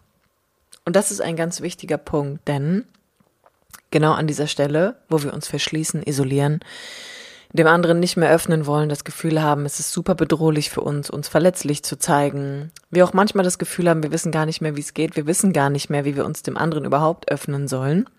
Und 0.86 0.96
das 0.96 1.12
ist 1.12 1.22
ein 1.22 1.36
ganz 1.36 1.62
wichtiger 1.62 1.98
Punkt, 1.98 2.48
denn 2.48 2.86
genau 3.90 4.14
an 4.14 4.28
dieser 4.28 4.48
Stelle, 4.48 4.98
wo 5.10 5.24
wir 5.24 5.34
uns 5.34 5.48
verschließen, 5.48 6.04
isolieren, 6.04 6.60
dem 7.54 7.68
anderen 7.68 8.00
nicht 8.00 8.18
mehr 8.18 8.32
öffnen 8.32 8.66
wollen, 8.66 8.90
das 8.90 9.04
Gefühl 9.04 9.42
haben, 9.42 9.66
es 9.66 9.80
ist 9.80 9.92
super 9.92 10.16
bedrohlich 10.16 10.70
für 10.70 10.82
uns, 10.82 11.10
uns 11.10 11.28
verletzlich 11.28 11.84
zu 11.84 11.98
zeigen. 11.98 12.72
Wir 12.90 13.06
auch 13.06 13.14
manchmal 13.14 13.44
das 13.44 13.58
Gefühl 13.58 13.90
haben, 13.90 14.04
wir 14.04 14.12
wissen 14.12 14.32
gar 14.32 14.46
nicht 14.46 14.62
mehr, 14.62 14.76
wie 14.76 14.82
es 14.82 14.94
geht, 14.94 15.16
wir 15.16 15.28
wissen 15.28 15.54
gar 15.54 15.70
nicht 15.70 15.90
mehr, 15.90 16.06
wie 16.06 16.16
wir 16.16 16.26
uns 16.26 16.44
dem 16.44 16.58
anderen 16.58 16.86
überhaupt 16.86 17.32
öffnen 17.32 17.68
sollen, 17.68 18.10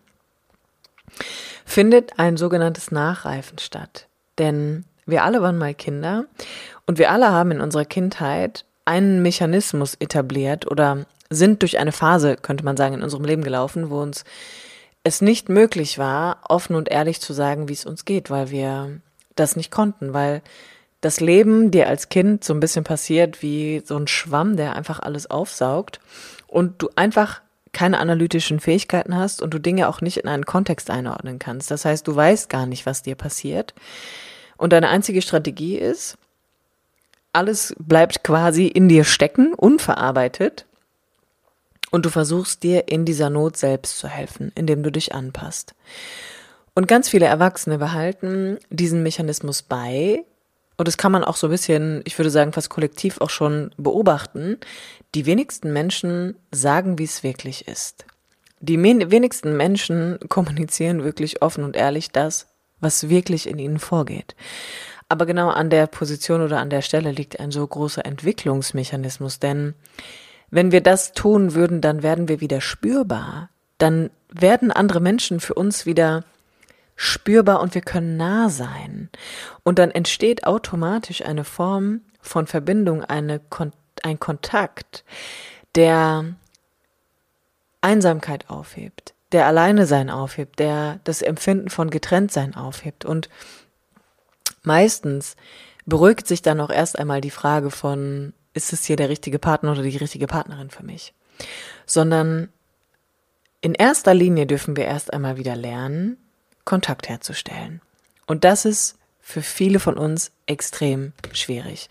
findet 1.64 2.18
ein 2.18 2.37
sogenanntes 2.37 2.90
Nachreifen 2.90 3.58
statt. 3.58 4.08
Denn 4.38 4.85
wir 5.04 5.25
alle 5.25 5.42
waren 5.42 5.58
mal 5.58 5.75
Kinder 5.75 6.25
und 6.87 6.99
wir 6.99 7.11
alle 7.11 7.30
haben 7.30 7.50
in 7.50 7.61
unserer 7.61 7.85
Kindheit 7.85 8.64
einen 8.85 9.20
Mechanismus 9.20 9.94
etabliert 9.94 10.70
oder 10.70 11.06
sind 11.30 11.61
durch 11.61 11.78
eine 11.78 11.92
Phase, 11.92 12.37
könnte 12.37 12.64
man 12.64 12.78
sagen, 12.78 12.94
in 12.94 13.02
unserem 13.02 13.25
Leben 13.25 13.44
gelaufen, 13.44 13.90
wo 13.90 14.00
uns 14.00 14.25
es 15.04 15.20
nicht 15.20 15.49
möglich 15.49 15.99
war, 15.99 16.40
offen 16.49 16.75
und 16.75 16.88
ehrlich 16.88 17.20
zu 17.20 17.32
sagen, 17.32 17.68
wie 17.68 17.75
es 17.75 17.85
uns 17.85 18.04
geht, 18.04 18.30
weil 18.30 18.50
wir 18.50 19.00
das 19.38 19.57
nicht 19.57 19.71
konnten, 19.71 20.12
weil 20.12 20.42
das 21.00 21.21
Leben 21.21 21.71
dir 21.71 21.88
als 21.88 22.09
Kind 22.09 22.42
so 22.42 22.52
ein 22.52 22.61
bisschen 22.61 22.85
passiert 22.85 23.42
wie 23.42 23.83
so 23.85 23.97
ein 23.97 24.09
Schwamm, 24.09 24.57
der 24.57 24.75
einfach 24.75 25.00
alles 25.00 25.30
aufsaugt 25.30 26.00
und 26.49 26.83
du 26.83 26.88
einfach 26.97 27.40
keine 27.73 27.99
analytischen 27.99 28.61
Fähigkeiten 28.61 29.14
hast 29.14 29.42
und 29.42 29.54
du 29.54 29.59
Dinge 29.59 29.88
auch 29.88 30.00
nicht 30.00 30.16
in 30.16 30.28
einen 30.28 30.47
Kontext 30.47 30.90
einordnen 30.90 31.38
kannst. 31.38 31.71
Das 31.71 31.85
heißt, 31.85 32.07
du 32.09 32.16
weißt 32.16 32.49
gar 32.49 32.66
nicht, 32.66 32.87
was 32.87 33.02
dir 33.02 33.14
passiert. 33.14 33.75
Und 34.57 34.73
deine 34.73 34.88
einzige 34.88 35.23
Strategie 35.23 35.76
ist, 35.76 36.18
alles 37.33 37.75
bleibt 37.78 38.25
quasi 38.25 38.66
in 38.66 38.88
dir 38.88 39.04
stecken, 39.04 39.54
unverarbeitet. 39.54 40.66
Und 41.90 42.04
du 42.04 42.11
versuchst 42.11 42.62
dir 42.62 42.88
in 42.88 43.04
dieser 43.04 43.30
Not 43.30 43.57
selbst 43.57 43.99
zu 43.99 44.09
helfen, 44.09 44.50
indem 44.54 44.83
du 44.83 44.90
dich 44.90 45.14
anpasst. 45.14 45.75
Und 46.78 46.87
ganz 46.87 47.08
viele 47.08 47.26
Erwachsene 47.26 47.76
behalten 47.76 48.56
diesen 48.70 49.02
Mechanismus 49.02 49.62
bei. 49.62 50.25
Und 50.76 50.87
das 50.87 50.97
kann 50.97 51.11
man 51.11 51.25
auch 51.25 51.35
so 51.35 51.49
ein 51.49 51.50
bisschen, 51.50 52.02
ich 52.04 52.16
würde 52.16 52.30
sagen, 52.30 52.52
fast 52.52 52.70
kollektiv 52.70 53.20
auch 53.20 53.30
schon 53.30 53.73
beobachten. 53.76 54.58
Die 55.16 55.26
wenigsten 55.26 55.73
Menschen 55.73 56.37
sagen, 56.52 56.97
wie 56.97 57.02
es 57.02 57.25
wirklich 57.25 57.66
ist. 57.66 58.06
Die 58.61 58.80
wenigsten 58.80 59.56
Menschen 59.56 60.20
kommunizieren 60.28 61.02
wirklich 61.02 61.42
offen 61.42 61.64
und 61.64 61.75
ehrlich 61.75 62.12
das, 62.12 62.47
was 62.78 63.08
wirklich 63.08 63.49
in 63.49 63.58
ihnen 63.58 63.80
vorgeht. 63.80 64.37
Aber 65.08 65.26
genau 65.26 65.49
an 65.49 65.70
der 65.70 65.88
Position 65.88 66.42
oder 66.42 66.61
an 66.61 66.70
der 66.70 66.82
Stelle 66.82 67.11
liegt 67.11 67.40
ein 67.40 67.50
so 67.50 67.66
großer 67.66 68.06
Entwicklungsmechanismus, 68.06 69.40
denn 69.40 69.75
wenn 70.52 70.70
wir 70.70 70.80
das 70.80 71.11
tun 71.11 71.54
würden, 71.54 71.80
dann 71.80 72.04
werden 72.04 72.28
wir 72.28 72.40
wieder 72.40 72.61
spürbar. 72.61 73.50
Dann 73.78 74.11
werden 74.32 74.70
andere 74.70 75.00
Menschen 75.00 75.40
für 75.40 75.54
uns 75.54 75.85
wieder 75.85 76.23
spürbar 76.98 77.60
und 77.60 77.74
wir 77.74 77.80
können 77.80 78.16
nah 78.16 78.50
sein. 78.50 79.08
Und 79.62 79.78
dann 79.78 79.92
entsteht 79.92 80.44
automatisch 80.44 81.22
eine 81.22 81.44
Form 81.44 82.00
von 82.20 82.48
Verbindung, 82.48 83.04
eine, 83.04 83.40
ein 84.02 84.18
Kontakt, 84.18 85.04
der 85.76 86.34
Einsamkeit 87.80 88.50
aufhebt, 88.50 89.14
der 89.30 89.46
Alleine 89.46 89.86
sein 89.86 90.10
aufhebt, 90.10 90.58
der 90.58 90.98
das 91.04 91.22
Empfinden 91.22 91.70
von 91.70 91.88
Getrenntsein 91.88 92.56
aufhebt. 92.56 93.04
Und 93.04 93.28
meistens 94.64 95.36
beruhigt 95.86 96.26
sich 96.26 96.42
dann 96.42 96.60
auch 96.60 96.70
erst 96.70 96.98
einmal 96.98 97.20
die 97.20 97.30
Frage 97.30 97.70
von, 97.70 98.32
ist 98.54 98.72
es 98.72 98.84
hier 98.84 98.96
der 98.96 99.08
richtige 99.08 99.38
Partner 99.38 99.70
oder 99.70 99.82
die 99.82 99.96
richtige 99.96 100.26
Partnerin 100.26 100.70
für 100.70 100.82
mich? 100.82 101.14
Sondern 101.86 102.48
in 103.60 103.74
erster 103.74 104.14
Linie 104.14 104.46
dürfen 104.46 104.76
wir 104.76 104.86
erst 104.86 105.12
einmal 105.12 105.36
wieder 105.36 105.54
lernen, 105.54 106.16
Kontakt 106.68 107.08
herzustellen. 107.08 107.80
Und 108.26 108.44
das 108.44 108.66
ist 108.66 108.98
für 109.22 109.40
viele 109.40 109.80
von 109.80 109.96
uns 109.96 110.32
extrem 110.44 111.14
schwierig. 111.32 111.88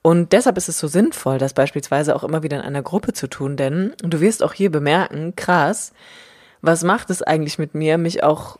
Und 0.00 0.32
deshalb 0.32 0.56
ist 0.56 0.70
es 0.70 0.78
so 0.78 0.88
sinnvoll, 0.88 1.36
das 1.36 1.52
beispielsweise 1.52 2.16
auch 2.16 2.24
immer 2.24 2.42
wieder 2.42 2.56
in 2.56 2.62
einer 2.62 2.82
Gruppe 2.82 3.12
zu 3.12 3.26
tun, 3.26 3.58
denn 3.58 3.92
du 3.98 4.22
wirst 4.22 4.42
auch 4.42 4.54
hier 4.54 4.72
bemerken, 4.72 5.36
krass, 5.36 5.92
was 6.62 6.82
macht 6.82 7.10
es 7.10 7.20
eigentlich 7.20 7.58
mit 7.58 7.74
mir, 7.74 7.98
mich 7.98 8.22
auch 8.22 8.58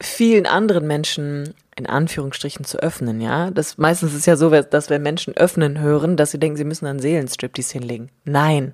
vielen 0.00 0.46
anderen 0.46 0.86
Menschen 0.86 1.54
in 1.74 1.86
Anführungsstrichen 1.86 2.64
zu 2.64 2.78
öffnen, 2.78 3.20
ja? 3.20 3.50
Das 3.50 3.76
meistens 3.76 4.14
ist 4.14 4.26
ja 4.26 4.36
so, 4.36 4.50
dass 4.50 4.88
wenn 4.88 5.02
Menschen 5.02 5.36
öffnen 5.36 5.80
hören, 5.80 6.16
dass 6.16 6.30
sie 6.30 6.38
denken, 6.38 6.56
sie 6.56 6.64
müssen 6.64 6.86
einen 6.86 7.00
Seelenstriptease 7.00 7.72
hinlegen. 7.72 8.10
Nein. 8.24 8.72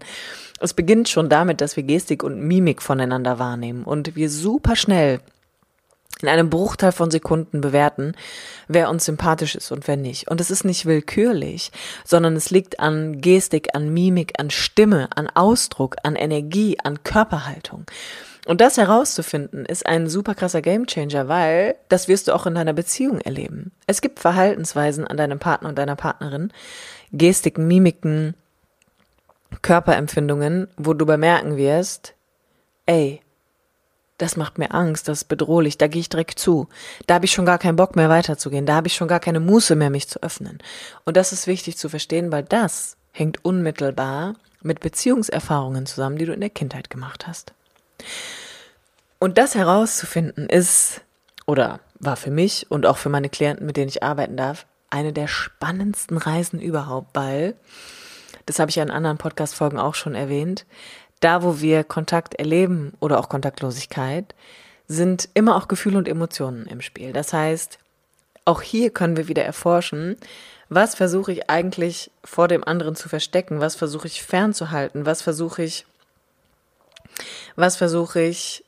Es 0.60 0.74
beginnt 0.74 1.08
schon 1.08 1.30
damit, 1.30 1.62
dass 1.62 1.76
wir 1.76 1.84
Gestik 1.84 2.22
und 2.22 2.40
Mimik 2.40 2.82
voneinander 2.82 3.38
wahrnehmen 3.38 3.84
und 3.84 4.14
wir 4.14 4.28
super 4.28 4.76
schnell 4.76 5.20
in 6.22 6.28
einem 6.28 6.50
Bruchteil 6.50 6.92
von 6.92 7.10
Sekunden 7.10 7.60
bewerten, 7.60 8.12
wer 8.68 8.88
uns 8.88 9.04
sympathisch 9.04 9.54
ist 9.54 9.72
und 9.72 9.88
wer 9.88 9.96
nicht. 9.96 10.28
Und 10.28 10.40
es 10.40 10.50
ist 10.50 10.64
nicht 10.64 10.86
willkürlich, 10.86 11.72
sondern 12.04 12.36
es 12.36 12.50
liegt 12.50 12.80
an 12.80 13.20
Gestik, 13.20 13.74
an 13.74 13.92
Mimik, 13.92 14.34
an 14.38 14.50
Stimme, 14.50 15.08
an 15.14 15.28
Ausdruck, 15.28 15.96
an 16.02 16.16
Energie, 16.16 16.78
an 16.82 17.02
Körperhaltung. 17.02 17.84
Und 18.46 18.60
das 18.60 18.76
herauszufinden 18.76 19.64
ist 19.64 19.86
ein 19.86 20.06
super 20.06 20.34
krasser 20.34 20.60
Gamechanger, 20.60 21.28
weil 21.28 21.76
das 21.88 22.08
wirst 22.08 22.28
du 22.28 22.34
auch 22.34 22.46
in 22.46 22.54
deiner 22.54 22.74
Beziehung 22.74 23.20
erleben. 23.20 23.72
Es 23.86 24.02
gibt 24.02 24.20
Verhaltensweisen 24.20 25.06
an 25.06 25.16
deinem 25.16 25.38
Partner 25.38 25.70
und 25.70 25.78
deiner 25.78 25.96
Partnerin, 25.96 26.52
Gestiken, 27.10 27.66
Mimiken, 27.66 28.34
Körperempfindungen, 29.62 30.68
wo 30.76 30.92
du 30.92 31.06
bemerken 31.06 31.56
wirst, 31.56 32.14
ey, 32.86 33.20
das 34.18 34.36
macht 34.36 34.58
mir 34.58 34.72
Angst, 34.72 35.08
das 35.08 35.22
ist 35.22 35.28
bedrohlich, 35.28 35.76
da 35.76 35.88
gehe 35.88 36.00
ich 36.00 36.08
direkt 36.08 36.38
zu. 36.38 36.68
Da 37.06 37.14
habe 37.14 37.24
ich 37.24 37.32
schon 37.32 37.46
gar 37.46 37.58
keinen 37.58 37.76
Bock 37.76 37.96
mehr 37.96 38.08
weiterzugehen, 38.08 38.66
da 38.66 38.76
habe 38.76 38.86
ich 38.86 38.94
schon 38.94 39.08
gar 39.08 39.20
keine 39.20 39.40
Muße 39.40 39.74
mehr, 39.74 39.90
mich 39.90 40.08
zu 40.08 40.22
öffnen. 40.22 40.58
Und 41.04 41.16
das 41.16 41.32
ist 41.32 41.46
wichtig 41.46 41.76
zu 41.76 41.88
verstehen, 41.88 42.30
weil 42.30 42.44
das 42.44 42.96
hängt 43.10 43.44
unmittelbar 43.44 44.34
mit 44.62 44.80
Beziehungserfahrungen 44.80 45.86
zusammen, 45.86 46.16
die 46.16 46.26
du 46.26 46.32
in 46.32 46.40
der 46.40 46.50
Kindheit 46.50 46.90
gemacht 46.90 47.26
hast. 47.26 47.52
Und 49.18 49.38
das 49.38 49.54
herauszufinden 49.54 50.48
ist, 50.48 51.00
oder 51.46 51.80
war 51.98 52.16
für 52.16 52.30
mich 52.30 52.70
und 52.70 52.86
auch 52.86 52.98
für 52.98 53.08
meine 53.08 53.28
Klienten, 53.28 53.66
mit 53.66 53.76
denen 53.76 53.88
ich 53.88 54.02
arbeiten 54.02 54.36
darf, 54.36 54.66
eine 54.90 55.12
der 55.12 55.28
spannendsten 55.28 56.18
Reisen 56.18 56.60
überhaupt, 56.60 57.10
weil, 57.14 57.54
das 58.46 58.58
habe 58.58 58.70
ich 58.70 58.76
ja 58.76 58.82
in 58.82 58.90
anderen 58.90 59.18
Podcast-Folgen 59.18 59.78
auch 59.78 59.94
schon 59.94 60.14
erwähnt, 60.14 60.66
da 61.24 61.42
wo 61.42 61.60
wir 61.60 61.84
Kontakt 61.84 62.34
erleben 62.34 62.92
oder 63.00 63.18
auch 63.18 63.28
Kontaktlosigkeit, 63.28 64.34
sind 64.86 65.28
immer 65.32 65.56
auch 65.56 65.68
Gefühle 65.68 65.96
und 65.96 66.08
Emotionen 66.08 66.66
im 66.66 66.82
Spiel. 66.82 67.12
Das 67.12 67.32
heißt, 67.32 67.78
auch 68.44 68.60
hier 68.60 68.90
können 68.90 69.16
wir 69.16 69.28
wieder 69.28 69.44
erforschen, 69.44 70.16
was 70.68 70.94
versuche 70.94 71.32
ich 71.32 71.48
eigentlich 71.48 72.10
vor 72.22 72.48
dem 72.48 72.64
anderen 72.64 72.94
zu 72.94 73.08
verstecken, 73.08 73.60
was 73.60 73.74
versuche 73.74 74.06
ich 74.06 74.22
fernzuhalten, 74.22 75.06
was 75.06 75.22
versuche 75.22 75.62
ich 75.62 75.86
was 77.56 77.76
versuche 77.76 78.20
ich, 78.20 78.64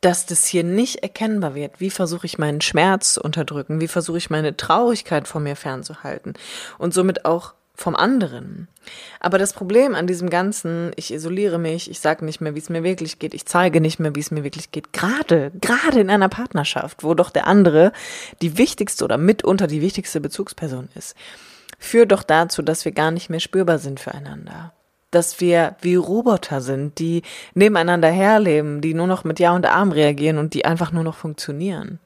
dass 0.00 0.26
das 0.26 0.46
hier 0.46 0.62
nicht 0.62 1.02
erkennbar 1.02 1.54
wird? 1.54 1.80
Wie 1.80 1.90
versuche 1.90 2.26
ich 2.26 2.38
meinen 2.38 2.60
Schmerz 2.60 3.14
zu 3.14 3.22
unterdrücken? 3.22 3.80
Wie 3.80 3.88
versuche 3.88 4.18
ich 4.18 4.30
meine 4.30 4.56
Traurigkeit 4.56 5.26
von 5.26 5.42
mir 5.42 5.56
fernzuhalten? 5.56 6.34
Und 6.78 6.94
somit 6.94 7.24
auch 7.24 7.54
vom 7.78 7.94
anderen. 7.94 8.66
Aber 9.20 9.38
das 9.38 9.52
Problem 9.52 9.94
an 9.94 10.08
diesem 10.08 10.30
Ganzen, 10.30 10.90
ich 10.96 11.14
isoliere 11.14 11.58
mich, 11.58 11.88
ich 11.88 12.00
sage 12.00 12.24
nicht 12.24 12.40
mehr, 12.40 12.56
wie 12.56 12.58
es 12.58 12.68
mir 12.68 12.82
wirklich 12.82 13.20
geht, 13.20 13.34
ich 13.34 13.46
zeige 13.46 13.80
nicht 13.80 14.00
mehr, 14.00 14.16
wie 14.16 14.20
es 14.20 14.32
mir 14.32 14.42
wirklich 14.42 14.72
geht, 14.72 14.92
gerade, 14.92 15.52
gerade 15.60 16.00
in 16.00 16.10
einer 16.10 16.28
Partnerschaft, 16.28 17.04
wo 17.04 17.14
doch 17.14 17.30
der 17.30 17.46
andere 17.46 17.92
die 18.42 18.58
wichtigste 18.58 19.04
oder 19.04 19.16
mitunter 19.16 19.68
die 19.68 19.80
wichtigste 19.80 20.20
Bezugsperson 20.20 20.88
ist, 20.96 21.14
führt 21.78 22.10
doch 22.10 22.24
dazu, 22.24 22.62
dass 22.62 22.84
wir 22.84 22.90
gar 22.90 23.12
nicht 23.12 23.30
mehr 23.30 23.40
spürbar 23.40 23.78
sind 23.78 24.00
füreinander 24.00 24.72
dass 25.10 25.40
wir 25.40 25.76
wie 25.80 25.94
Roboter 25.94 26.60
sind, 26.60 26.98
die 26.98 27.22
nebeneinander 27.54 28.10
herleben, 28.10 28.82
die 28.82 28.92
nur 28.92 29.06
noch 29.06 29.24
mit 29.24 29.38
Ja 29.40 29.54
und 29.54 29.64
Arm 29.64 29.90
reagieren 29.90 30.36
und 30.36 30.52
die 30.52 30.66
einfach 30.66 30.92
nur 30.92 31.02
noch 31.02 31.16
funktionieren. 31.16 31.98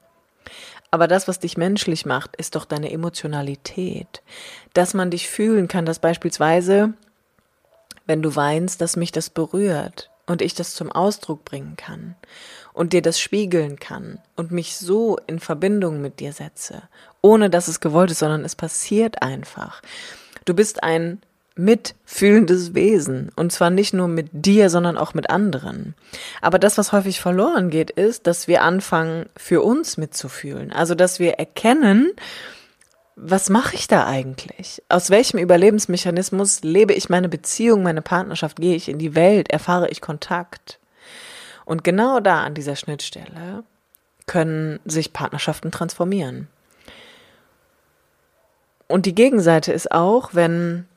Aber 0.93 1.07
das, 1.07 1.27
was 1.27 1.39
dich 1.39 1.57
menschlich 1.57 2.05
macht, 2.05 2.35
ist 2.35 2.53
doch 2.53 2.65
deine 2.65 2.91
Emotionalität. 2.91 4.21
Dass 4.75 4.93
man 4.93 5.09
dich 5.09 5.27
fühlen 5.27 5.67
kann, 5.67 5.87
dass 5.87 5.97
beispielsweise, 5.97 6.93
wenn 8.05 8.21
du 8.21 8.35
weinst, 8.35 8.79
dass 8.79 8.95
mich 8.95 9.11
das 9.11 9.31
berührt 9.31 10.11
und 10.27 10.43
ich 10.43 10.53
das 10.53 10.75
zum 10.75 10.91
Ausdruck 10.91 11.45
bringen 11.45 11.77
kann 11.77 12.13
und 12.73 12.93
dir 12.93 13.01
das 13.01 13.19
spiegeln 13.19 13.79
kann 13.79 14.19
und 14.35 14.51
mich 14.51 14.77
so 14.77 15.17
in 15.25 15.39
Verbindung 15.39 15.99
mit 15.99 16.19
dir 16.19 16.31
setze, 16.31 16.83
ohne 17.23 17.49
dass 17.49 17.67
es 17.67 17.79
gewollt 17.79 18.11
ist, 18.11 18.19
sondern 18.19 18.45
es 18.45 18.55
passiert 18.55 19.23
einfach. 19.23 19.81
Du 20.45 20.53
bist 20.53 20.83
ein 20.83 21.23
mitfühlendes 21.55 22.73
Wesen. 22.73 23.31
Und 23.35 23.51
zwar 23.51 23.69
nicht 23.69 23.93
nur 23.93 24.07
mit 24.07 24.29
dir, 24.31 24.69
sondern 24.69 24.97
auch 24.97 25.13
mit 25.13 25.29
anderen. 25.29 25.93
Aber 26.41 26.59
das, 26.59 26.77
was 26.77 26.91
häufig 26.91 27.19
verloren 27.19 27.69
geht, 27.69 27.91
ist, 27.91 28.27
dass 28.27 28.47
wir 28.47 28.63
anfangen, 28.63 29.27
für 29.37 29.61
uns 29.61 29.97
mitzufühlen. 29.97 30.71
Also, 30.71 30.95
dass 30.95 31.19
wir 31.19 31.33
erkennen, 31.33 32.11
was 33.15 33.49
mache 33.49 33.75
ich 33.75 33.87
da 33.87 34.07
eigentlich? 34.07 34.81
Aus 34.89 35.11
welchem 35.11 35.37
Überlebensmechanismus 35.37 36.63
lebe 36.63 36.93
ich 36.93 37.09
meine 37.09 37.29
Beziehung, 37.29 37.83
meine 37.83 38.01
Partnerschaft, 38.01 38.57
gehe 38.57 38.75
ich 38.75 38.89
in 38.89 38.97
die 38.97 39.13
Welt, 39.13 39.51
erfahre 39.51 39.89
ich 39.89 40.01
Kontakt? 40.01 40.79
Und 41.65 41.83
genau 41.83 42.19
da 42.19 42.41
an 42.43 42.55
dieser 42.55 42.75
Schnittstelle 42.75 43.63
können 44.25 44.79
sich 44.85 45.13
Partnerschaften 45.13 45.69
transformieren. 45.71 46.47
Und 48.87 49.05
die 49.05 49.15
Gegenseite 49.15 49.71
ist 49.71 49.91
auch, 49.91 50.33
wenn 50.33 50.87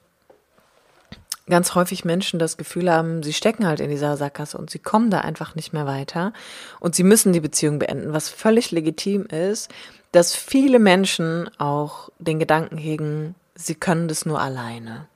ganz 1.48 1.74
häufig 1.74 2.04
Menschen 2.04 2.38
das 2.38 2.56
Gefühl 2.56 2.90
haben, 2.90 3.22
sie 3.22 3.32
stecken 3.32 3.66
halt 3.66 3.80
in 3.80 3.90
dieser 3.90 4.16
Sackgasse 4.16 4.58
und 4.58 4.70
sie 4.70 4.78
kommen 4.78 5.10
da 5.10 5.20
einfach 5.20 5.54
nicht 5.54 5.72
mehr 5.72 5.86
weiter 5.86 6.32
und 6.80 6.94
sie 6.94 7.04
müssen 7.04 7.32
die 7.32 7.40
Beziehung 7.40 7.78
beenden, 7.78 8.12
was 8.12 8.28
völlig 8.28 8.70
legitim 8.70 9.26
ist, 9.26 9.70
dass 10.12 10.34
viele 10.34 10.78
Menschen 10.78 11.50
auch 11.58 12.10
den 12.18 12.38
Gedanken 12.38 12.78
hegen, 12.78 13.34
sie 13.54 13.74
können 13.74 14.08
das 14.08 14.26
nur 14.26 14.40
alleine. 14.40 15.06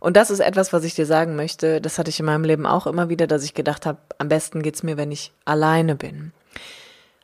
Und 0.00 0.16
das 0.16 0.30
ist 0.30 0.40
etwas, 0.40 0.72
was 0.72 0.84
ich 0.84 0.94
dir 0.94 1.06
sagen 1.06 1.34
möchte. 1.34 1.80
Das 1.80 1.98
hatte 1.98 2.10
ich 2.10 2.20
in 2.20 2.26
meinem 2.26 2.44
Leben 2.44 2.66
auch 2.66 2.86
immer 2.86 3.08
wieder, 3.08 3.26
dass 3.26 3.42
ich 3.42 3.54
gedacht 3.54 3.84
habe, 3.84 3.98
am 4.18 4.28
besten 4.28 4.62
geht's 4.62 4.84
mir, 4.84 4.96
wenn 4.96 5.10
ich 5.10 5.32
alleine 5.44 5.96
bin. 5.96 6.32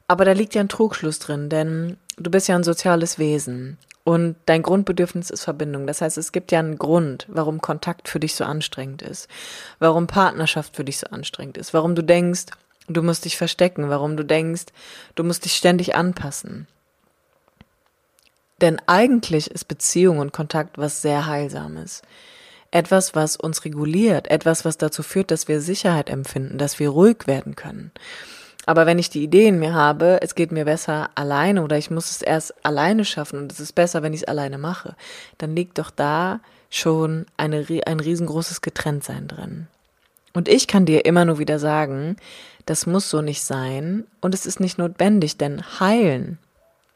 Aber 0.09 0.25
da 0.25 0.33
liegt 0.33 0.55
ja 0.55 0.61
ein 0.61 0.69
Trugschluss 0.69 1.19
drin, 1.19 1.49
denn 1.49 1.97
du 2.17 2.31
bist 2.31 2.49
ja 2.49 2.57
ein 2.57 2.65
soziales 2.65 3.19
Wesen. 3.19 3.79
Und 4.05 4.37
dein 4.45 4.63
Grundbedürfnis 4.63 5.31
ist 5.31 5.45
Verbindung. 5.45 5.87
Das 5.87 6.03
heißt, 6.03 6.19
es 6.19 6.31
gibt 6.31 6.53
ja 6.53 6.59
einen 6.59 6.77
Grund, 6.77 7.27
warum 7.29 7.63
Kontakt 7.63 8.09
für 8.09 8.21
dich 8.21 8.35
so 8.35 8.45
anstrengend 8.45 9.01
ist, 9.01 9.29
warum 9.79 10.07
Partnerschaft 10.07 10.77
für 10.77 10.85
dich 10.85 10.99
so 10.99 11.07
anstrengend 11.07 11.57
ist, 11.57 11.73
warum 11.73 11.95
du 11.95 12.03
denkst, 12.03 12.47
du 12.87 13.03
musst 13.03 13.25
dich 13.25 13.39
verstecken, 13.39 13.89
warum 13.89 14.19
du 14.19 14.25
denkst, 14.25 14.67
du 15.15 15.25
musst 15.25 15.47
dich 15.47 15.55
ständig 15.55 15.95
anpassen. 15.95 16.67
Denn 18.61 18.81
eigentlich 18.87 19.51
ist 19.51 19.69
Beziehung 19.69 20.19
und 20.19 20.33
Kontakt 20.33 20.77
was 20.77 21.01
sehr 21.01 21.27
Heilsames. 21.27 22.03
Etwas, 22.71 23.15
was 23.15 23.37
uns 23.37 23.65
reguliert, 23.65 24.31
etwas, 24.31 24.65
was 24.65 24.77
dazu 24.77 25.03
führt, 25.03 25.31
dass 25.31 25.49
wir 25.49 25.61
Sicherheit 25.61 26.11
empfinden, 26.11 26.59
dass 26.59 26.79
wir 26.79 26.91
ruhig 26.91 27.27
werden 27.27 27.57
können. 27.57 27.91
Aber 28.67 28.87
wenn 28.87 28.99
ich 28.99 29.11
die 29.11 29.23
Idee 29.23 29.49
in 29.49 29.59
mir 29.59 29.75
habe, 29.75 30.19
es 30.23 30.35
geht 30.35 30.53
mir 30.53 30.65
besser 30.65 31.11
alleine 31.15 31.63
oder 31.63 31.77
ich 31.77 31.91
muss 31.91 32.11
es 32.11 32.23
erst 32.23 32.65
alleine 32.65 33.05
schaffen 33.05 33.39
und 33.39 33.53
es 33.53 33.61
ist 33.61 33.75
besser, 33.75 34.03
wenn 34.03 34.15
ich 34.15 34.23
es 34.23 34.29
alleine 34.29 34.59
mache, 34.59 34.97
dann 35.39 35.55
liegt 35.55 35.79
doch 35.79 35.91
da 35.91 36.41
schon 36.71 37.27
eine, 37.37 37.67
ein 37.87 38.01
riesengroßes 38.01 38.63
Getrenntsein 38.63 39.29
drin. 39.29 39.67
Und 40.33 40.49
ich 40.49 40.67
kann 40.67 40.87
dir 40.87 41.05
immer 41.05 41.25
nur 41.25 41.39
wieder 41.39 41.59
sagen, 41.59 42.17
das 42.67 42.87
muss 42.87 43.11
so 43.11 43.21
nicht 43.21 43.45
sein 43.45 44.05
und 44.21 44.35
es 44.35 44.47
ist 44.47 44.59
nicht 44.61 44.79
notwendig, 44.79 45.37
denn 45.37 45.63
heilen, 45.79 46.39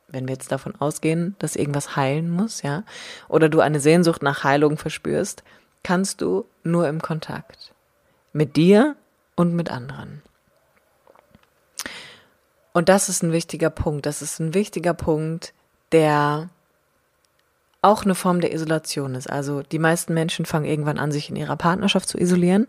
wenn 0.09 0.27
wir 0.27 0.35
jetzt 0.35 0.51
davon 0.51 0.75
ausgehen, 0.79 1.37
dass 1.39 1.55
irgendwas 1.55 1.95
heilen 1.95 2.31
muss, 2.31 2.63
ja, 2.63 2.83
oder 3.29 3.49
du 3.49 3.61
eine 3.61 3.79
Sehnsucht 3.79 4.23
nach 4.23 4.43
Heilung 4.43 4.79
verspürst, 4.79 5.45
kannst 5.83 6.23
du 6.23 6.47
nur 6.65 6.89
im 6.89 7.01
Kontakt. 7.01 7.73
Mit 8.33 8.57
dir 8.57 8.97
und 9.37 9.55
mit 9.55 9.71
anderen. 9.71 10.23
Und 12.79 12.89
das 12.89 13.09
ist 13.09 13.25
ein 13.25 13.33
wichtiger 13.33 13.71
Punkt. 13.71 14.07
Das 14.07 14.23
ist 14.23 14.39
ein 14.39 14.55
wichtiger 14.55 14.95
Punkt, 14.95 15.53
der 15.91 16.49
auch 17.83 18.05
eine 18.05 18.15
Form 18.15 18.41
der 18.41 18.55
Isolation 18.55 19.17
ist. 19.17 19.29
Also 19.29 19.63
die 19.63 19.81
meisten 19.81 20.15
Menschen 20.15 20.47
fangen 20.47 20.65
irgendwann 20.65 21.01
an, 21.01 21.11
sich 21.11 21.29
in 21.29 21.35
ihrer 21.35 21.57
Partnerschaft 21.57 22.09
zu 22.09 22.19
isolieren 22.19 22.69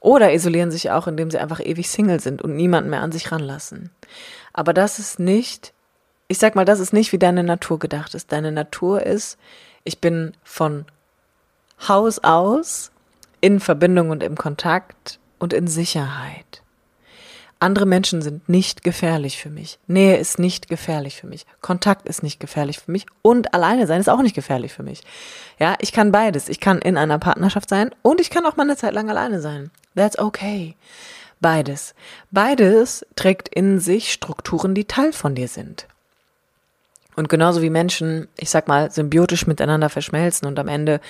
oder 0.00 0.32
isolieren 0.32 0.72
sich 0.72 0.90
auch, 0.90 1.06
indem 1.06 1.30
sie 1.30 1.38
einfach 1.38 1.60
ewig 1.60 1.88
Single 1.88 2.18
sind 2.18 2.42
und 2.42 2.56
niemanden 2.56 2.90
mehr 2.90 3.02
an 3.02 3.12
sich 3.12 3.30
ranlassen. 3.30 3.90
Aber 4.52 4.74
das 4.74 4.98
ist 4.98 5.20
nicht, 5.20 5.72
ich 6.26 6.38
sag 6.38 6.56
mal, 6.56 6.64
das 6.64 6.80
ist 6.80 6.92
nicht, 6.92 7.12
wie 7.12 7.18
deine 7.20 7.44
Natur 7.44 7.78
gedacht 7.78 8.16
ist. 8.16 8.32
Deine 8.32 8.50
Natur 8.50 9.04
ist, 9.04 9.38
ich 9.84 10.00
bin 10.00 10.32
von 10.42 10.86
Haus 11.86 12.18
aus 12.24 12.90
in 13.40 13.60
Verbindung 13.60 14.10
und 14.10 14.24
im 14.24 14.34
Kontakt 14.34 15.20
und 15.38 15.52
in 15.52 15.68
Sicherheit. 15.68 16.64
Andere 17.58 17.86
Menschen 17.86 18.20
sind 18.20 18.48
nicht 18.48 18.82
gefährlich 18.82 19.38
für 19.38 19.48
mich. 19.48 19.78
Nähe 19.86 20.18
ist 20.18 20.38
nicht 20.38 20.68
gefährlich 20.68 21.16
für 21.16 21.26
mich. 21.26 21.46
Kontakt 21.62 22.06
ist 22.06 22.22
nicht 22.22 22.38
gefährlich 22.38 22.80
für 22.80 22.92
mich. 22.92 23.06
Und 23.22 23.54
alleine 23.54 23.86
sein 23.86 24.00
ist 24.00 24.10
auch 24.10 24.20
nicht 24.20 24.34
gefährlich 24.34 24.74
für 24.74 24.82
mich. 24.82 25.02
Ja, 25.58 25.74
ich 25.80 25.92
kann 25.92 26.12
beides. 26.12 26.50
Ich 26.50 26.60
kann 26.60 26.80
in 26.80 26.98
einer 26.98 27.18
Partnerschaft 27.18 27.70
sein 27.70 27.94
und 28.02 28.20
ich 28.20 28.28
kann 28.28 28.44
auch 28.44 28.56
mal 28.56 28.64
eine 28.64 28.76
Zeit 28.76 28.92
lang 28.92 29.08
alleine 29.08 29.40
sein. 29.40 29.70
That's 29.94 30.18
okay. 30.18 30.76
Beides. 31.40 31.94
Beides 32.30 33.06
trägt 33.14 33.48
in 33.48 33.78
sich 33.78 34.12
Strukturen, 34.12 34.74
die 34.74 34.86
Teil 34.86 35.12
von 35.12 35.34
dir 35.34 35.48
sind. 35.48 35.86
Und 37.16 37.30
genauso 37.30 37.62
wie 37.62 37.70
Menschen, 37.70 38.28
ich 38.36 38.50
sag 38.50 38.68
mal, 38.68 38.90
symbiotisch 38.90 39.46
miteinander 39.46 39.88
verschmelzen 39.88 40.46
und 40.46 40.58
am 40.58 40.68
Ende 40.68 41.00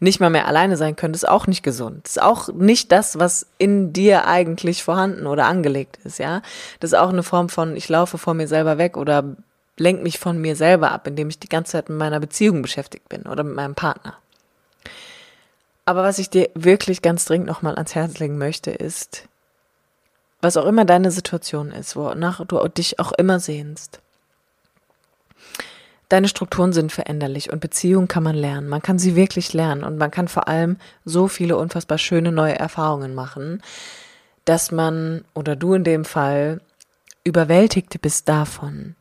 nicht 0.00 0.18
mal 0.18 0.28
mehr 0.28 0.48
alleine 0.48 0.76
sein 0.76 0.96
können, 0.96 1.14
ist 1.14 1.28
auch 1.28 1.46
nicht 1.46 1.62
gesund. 1.62 2.08
Ist 2.08 2.20
auch 2.20 2.48
nicht 2.48 2.90
das, 2.90 3.20
was 3.20 3.46
in 3.58 3.92
dir 3.92 4.26
eigentlich 4.26 4.82
vorhanden 4.82 5.28
oder 5.28 5.46
angelegt 5.46 6.00
ist, 6.02 6.18
ja. 6.18 6.42
Das 6.80 6.90
ist 6.90 6.98
auch 6.98 7.10
eine 7.10 7.22
Form 7.22 7.48
von, 7.48 7.76
ich 7.76 7.88
laufe 7.88 8.18
vor 8.18 8.34
mir 8.34 8.48
selber 8.48 8.76
weg 8.76 8.96
oder 8.96 9.36
lenke 9.78 10.02
mich 10.02 10.18
von 10.18 10.40
mir 10.40 10.56
selber 10.56 10.90
ab, 10.90 11.06
indem 11.06 11.28
ich 11.28 11.38
die 11.38 11.48
ganze 11.48 11.72
Zeit 11.72 11.88
mit 11.88 11.98
meiner 11.98 12.18
Beziehung 12.18 12.60
beschäftigt 12.62 13.08
bin 13.08 13.22
oder 13.22 13.44
mit 13.44 13.54
meinem 13.54 13.76
Partner. 13.76 14.18
Aber 15.84 16.02
was 16.02 16.18
ich 16.18 16.28
dir 16.28 16.50
wirklich 16.54 17.02
ganz 17.02 17.24
dringend 17.24 17.46
nochmal 17.46 17.74
ans 17.74 17.94
Herz 17.94 18.18
legen 18.18 18.36
möchte, 18.36 18.72
ist, 18.72 19.28
was 20.40 20.56
auch 20.56 20.66
immer 20.66 20.84
deine 20.84 21.12
Situation 21.12 21.70
ist, 21.70 21.94
wonach 21.94 22.44
du 22.44 22.66
dich 22.68 22.98
auch 22.98 23.12
immer 23.12 23.38
sehnst, 23.38 24.00
Deine 26.12 26.28
Strukturen 26.28 26.74
sind 26.74 26.92
veränderlich 26.92 27.50
und 27.50 27.60
Beziehungen 27.60 28.06
kann 28.06 28.22
man 28.22 28.36
lernen. 28.36 28.68
Man 28.68 28.82
kann 28.82 28.98
sie 28.98 29.16
wirklich 29.16 29.54
lernen 29.54 29.82
und 29.82 29.96
man 29.96 30.10
kann 30.10 30.28
vor 30.28 30.46
allem 30.46 30.76
so 31.06 31.26
viele 31.26 31.56
unfassbar 31.56 31.96
schöne 31.96 32.32
neue 32.32 32.58
Erfahrungen 32.58 33.14
machen, 33.14 33.62
dass 34.44 34.70
man 34.72 35.24
oder 35.32 35.56
du 35.56 35.72
in 35.72 35.84
dem 35.84 36.04
Fall 36.04 36.60
überwältigt 37.24 37.98
bist 38.02 38.28
davon, 38.28 38.94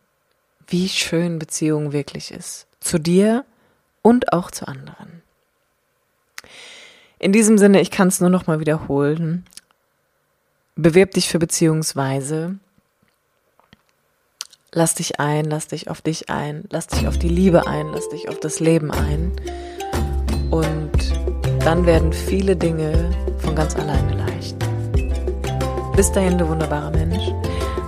wie 0.67 0.87
schön 0.87 1.37
Beziehung 1.37 1.91
wirklich 1.91 2.31
ist. 2.31 2.65
Zu 2.79 2.97
dir 2.97 3.43
und 4.01 4.31
auch 4.31 4.49
zu 4.49 4.69
anderen. 4.69 5.21
In 7.19 7.33
diesem 7.33 7.57
Sinne, 7.57 7.81
ich 7.81 7.91
kann 7.91 8.07
es 8.07 8.21
nur 8.21 8.29
noch 8.29 8.47
mal 8.47 8.61
wiederholen. 8.61 9.45
Bewirb 10.77 11.11
dich 11.11 11.27
für 11.27 11.39
Beziehungsweise 11.39 12.55
Lass 14.73 14.95
dich 14.95 15.19
ein, 15.19 15.43
lass 15.45 15.67
dich 15.67 15.89
auf 15.89 16.01
dich 16.01 16.29
ein, 16.29 16.63
lass 16.69 16.87
dich 16.87 17.05
auf 17.05 17.17
die 17.17 17.27
Liebe 17.27 17.67
ein, 17.67 17.87
lass 17.93 18.07
dich 18.07 18.29
auf 18.29 18.39
das 18.39 18.61
Leben 18.61 18.89
ein. 18.89 19.33
Und 20.49 20.91
dann 21.65 21.85
werden 21.85 22.13
viele 22.13 22.55
Dinge 22.55 23.11
von 23.39 23.53
ganz 23.53 23.75
alleine 23.75 24.15
leicht. 24.15 24.55
Bis 25.97 26.09
dahin, 26.13 26.37
du 26.37 26.47
wunderbarer 26.47 26.91
Mensch. 26.91 27.33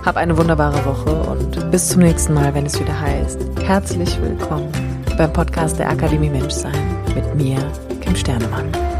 Hab 0.04 0.18
eine 0.18 0.36
wunderbare 0.36 0.84
Woche 0.84 1.22
und 1.30 1.70
bis 1.70 1.88
zum 1.88 2.02
nächsten 2.02 2.34
Mal, 2.34 2.52
wenn 2.52 2.66
es 2.66 2.78
wieder 2.78 3.00
heißt, 3.00 3.40
herzlich 3.62 4.20
willkommen 4.20 4.70
beim 5.16 5.32
Podcast 5.32 5.78
der 5.78 5.88
Akademie 5.88 6.28
Menschsein 6.28 7.02
mit 7.14 7.34
mir, 7.34 7.56
Kim 8.02 8.14
Sternemann. 8.14 8.93